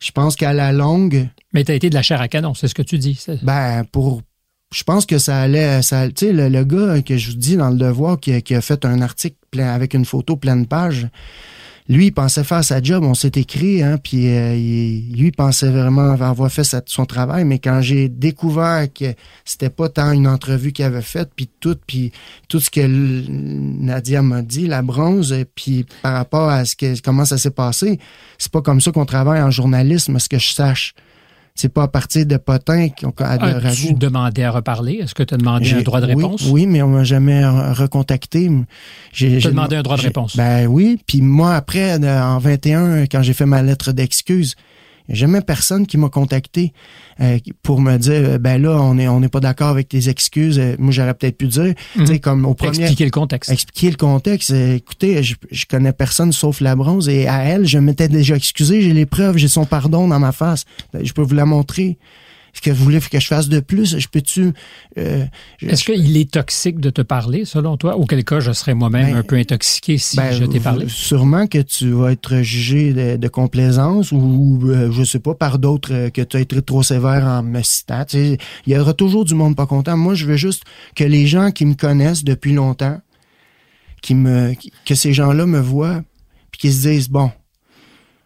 [0.00, 2.68] je pense qu'à la longue, mais tu as été de la chair à canon, c'est
[2.68, 3.18] ce que tu dis.
[3.42, 4.22] Ben, pour.
[4.72, 5.80] Je pense que ça allait.
[5.82, 8.40] Ça, tu sais, le, le gars que je vous dis dans le devoir qui, a-
[8.42, 11.08] qui a fait un article plein, avec une photo pleine page,
[11.88, 13.02] lui, il pensait faire sa job.
[13.04, 17.06] On s'est écrit, hein, puis euh, il- lui, il pensait vraiment avoir fait sa- son
[17.06, 17.44] travail.
[17.44, 19.14] Mais quand j'ai découvert que
[19.44, 22.12] c'était pas tant une entrevue qu'il avait faite, puis tout, puis
[22.48, 27.24] tout ce que Nadia m'a dit, la bronze, puis par rapport à ce que comment
[27.24, 27.98] ça s'est passé,
[28.38, 30.94] c'est pas comme ça qu'on travaille en journalisme, ce que je sache.
[31.60, 33.98] C'est pas à partir de potins qu'on à de As-tu ragoût.
[33.98, 35.00] demandé à reparler?
[35.02, 36.46] Est-ce que tu as demandé un droit de réponse?
[36.52, 38.48] Oui, mais on m'a jamais re- recontacté.
[39.12, 40.36] J'ai demandé un droit de réponse?
[40.36, 41.00] Ben oui.
[41.04, 44.60] Puis moi, après, de- en 21, quand j'ai fait ma lettre d'excuse, a
[45.08, 46.72] jamais personne qui m'a contacté
[47.20, 50.08] euh, pour me dire euh, ben là, on est on n'est pas d'accord avec tes
[50.08, 50.58] excuses.
[50.58, 52.18] Euh, moi, j'aurais peut-être pu dire, tu sais, Mhm.
[52.20, 53.50] comme au premier Expliquer le contexte.
[53.50, 54.50] expliquer le contexte.
[54.50, 58.82] Écoutez, je, je connais personne sauf la bronze et à elle, je m'étais déjà excusé,
[58.82, 60.64] j'ai les preuves, j'ai son pardon dans ma face.
[60.92, 61.98] Ben, Je peux vous la montrer.
[62.54, 63.98] Est-ce que vous voulez que je fasse de plus?
[63.98, 64.52] Je peux-tu...
[64.98, 65.24] euh,
[65.58, 67.96] je- Est-ce qu'il est toxique de te parler, selon toi?
[67.96, 70.86] Auquel cas, je serais moi-même Ben, un peu intoxiqué si Ben, je t'ai parlé.
[70.88, 75.58] Sûrement que tu vas être jugé de, de complaisance ou, euh, je sais pas, par
[75.58, 78.04] d'autres euh, que tu as été trop sévère en me citant.
[78.04, 79.96] Tu sais, Il y aura toujours du monde pas content.
[79.96, 80.64] Moi, je veux juste
[80.96, 83.00] que les gens qui me connaissent depuis longtemps,
[84.02, 84.54] qui me,
[84.86, 86.02] que ces gens-là me voient,
[86.50, 87.30] puis qu'ils se disent, bon,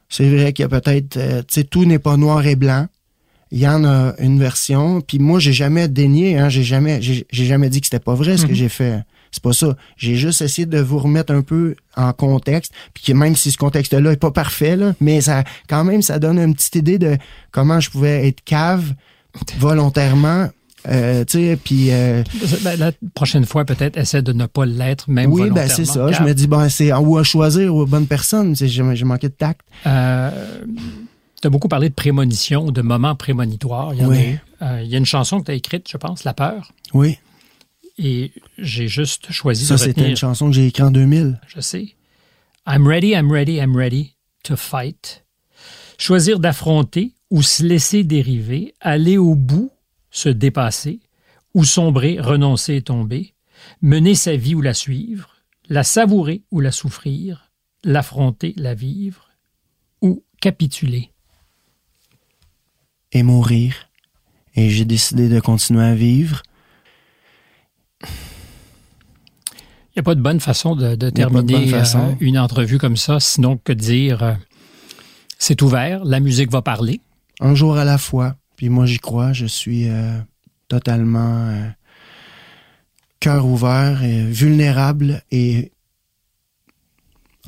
[0.08, 2.86] c'est vrai qu'il y a peut-être, euh, tu sais, tout n'est pas noir et blanc.
[3.52, 5.00] Il y en a une version.
[5.02, 8.14] Puis moi, j'ai jamais dénié, hein, j'ai jamais, j'ai j'ai jamais dit que c'était pas
[8.14, 8.56] vrai ce que Mhm.
[8.56, 8.98] j'ai fait.
[9.30, 9.76] C'est pas ça.
[9.96, 13.56] J'ai juste essayé de vous remettre un peu en contexte, puis que même si ce
[13.58, 17.16] contexte-là est pas parfait, là, mais ça, quand même, ça donne une petite idée de
[17.50, 18.92] comment je pouvais être cave
[19.58, 20.48] volontairement,
[20.88, 22.22] euh, tu sais, puis euh,
[22.62, 26.10] Ben, la prochaine fois, peut-être, essaie de ne pas l'être, même oui, ben c'est ça.
[26.12, 28.54] Je me dis bon, c'est ou à choisir aux bonnes personnes.
[28.56, 29.60] J'ai manqué de tact.
[29.86, 30.30] euh,
[31.42, 33.92] tu as beaucoup parlé de prémonition, de moments prémonitoires.
[33.94, 34.22] Il y en a Oui.
[34.30, 34.38] eu.
[34.62, 36.72] Euh, il y a une chanson que tu as écrite, je pense, La peur.
[36.94, 37.18] Oui,
[37.98, 41.38] Et j'ai juste choisi ça de c'était une chanson que j'ai écrite en 2000.
[41.46, 41.94] je sais.
[42.66, 44.14] I'm ready, I'm ready, I'm ready
[44.44, 45.24] to fight.
[45.98, 49.70] Choisir d'affronter ou se laisser dériver, aller au bout,
[50.10, 51.00] se dépasser,
[51.54, 53.34] ou sombrer, renoncer et tomber,
[53.82, 55.36] mener sa vie ou la suivre,
[55.68, 57.50] la savourer ou la souffrir,
[57.84, 59.28] l'affronter, la vivre,
[60.02, 61.10] ou capituler.
[63.12, 63.74] Et mourir
[64.54, 66.42] et j'ai décidé de continuer à vivre.
[69.94, 73.58] Il n'y a pas de bonne façon de, terminer euh, une entrevue comme ça, sinon
[73.58, 74.34] que de dire euh,
[75.38, 77.00] c'est ouvert, la musique va parler.
[77.40, 78.36] Un jour à la fois.
[78.56, 79.32] Puis moi, j'y crois.
[79.32, 80.18] Je suis euh,
[80.68, 81.52] totalement
[83.20, 85.72] cœur ouvert, et vulnérable et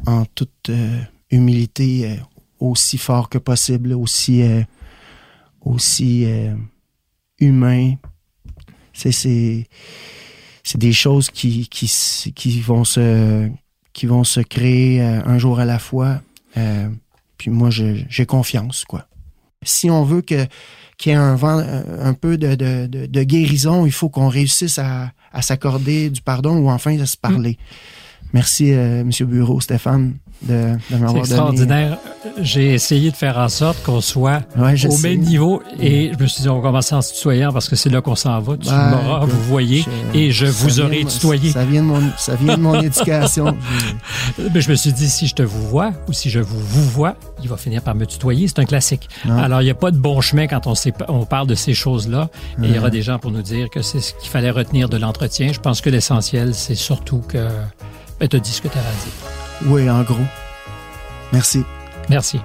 [0.07, 0.71] en toute
[1.31, 2.19] humilité
[2.61, 4.43] aussi fort que possible, aussi,
[5.65, 6.27] aussi
[7.41, 7.95] humain.
[8.93, 9.67] C'est
[10.65, 11.87] c'est des choses qui, qui,
[12.35, 13.49] qui, vont se,
[13.93, 16.23] qui vont se créer euh, un jour à la fois.
[16.57, 16.89] Euh,
[17.37, 19.07] puis moi, j'ai confiance, quoi.
[19.63, 20.47] Si on veut que
[20.97, 24.29] qu'il y ait un vent, euh, un peu de, de, de, guérison, il faut qu'on
[24.29, 27.59] réussisse à, à s'accorder du pardon ou enfin à se parler.
[28.33, 30.15] Merci, euh, Monsieur Bureau, Stéphane,
[30.47, 31.13] de, de m'avoir donné.
[31.13, 31.99] C'est extraordinaire.
[32.41, 36.43] J'ai essayé de faire en sorte qu'on soit au même niveau et je me suis
[36.43, 38.57] dit, on va commencer en se tutoyant parce que c'est là qu'on s'en va.
[38.57, 39.85] Tu m'auras, vous voyez,
[40.15, 41.51] et je vous aurai tutoyé.
[41.51, 43.57] Ça vient de mon, ça vient de mon éducation.
[44.55, 46.89] Mais je me suis dit, si je te vous vois ou si je vous vous
[46.91, 48.49] vois, il va finir par me tutoyer.
[48.49, 49.09] C'est un classique.
[49.29, 51.75] Alors, il n'y a pas de bon chemin quand on, sait, on parle de ces
[51.75, 52.31] choses-là.
[52.63, 54.89] Et il y aura des gens pour nous dire que c'est ce qu'il fallait retenir
[54.89, 55.53] de l'entretien.
[55.53, 57.49] Je pense que l'essentiel, c'est surtout que
[58.21, 59.44] ben, tu as dit ce que tu avais à dire.
[59.67, 60.25] Oui, en gros.
[61.33, 61.65] Merci.
[62.09, 62.41] Merci.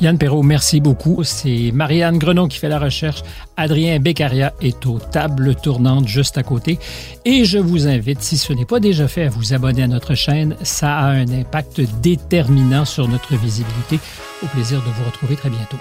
[0.00, 1.24] Yann Perrault, merci beaucoup.
[1.24, 3.24] C'est Marianne Grenon qui fait la recherche.
[3.56, 6.78] Adrien Beccaria est aux tables tournantes juste à côté.
[7.24, 10.14] Et je vous invite, si ce n'est pas déjà fait, à vous abonner à notre
[10.14, 10.54] chaîne.
[10.62, 13.98] Ça a un impact déterminant sur notre visibilité.
[14.42, 15.78] Au plaisir de vous retrouver très bientôt.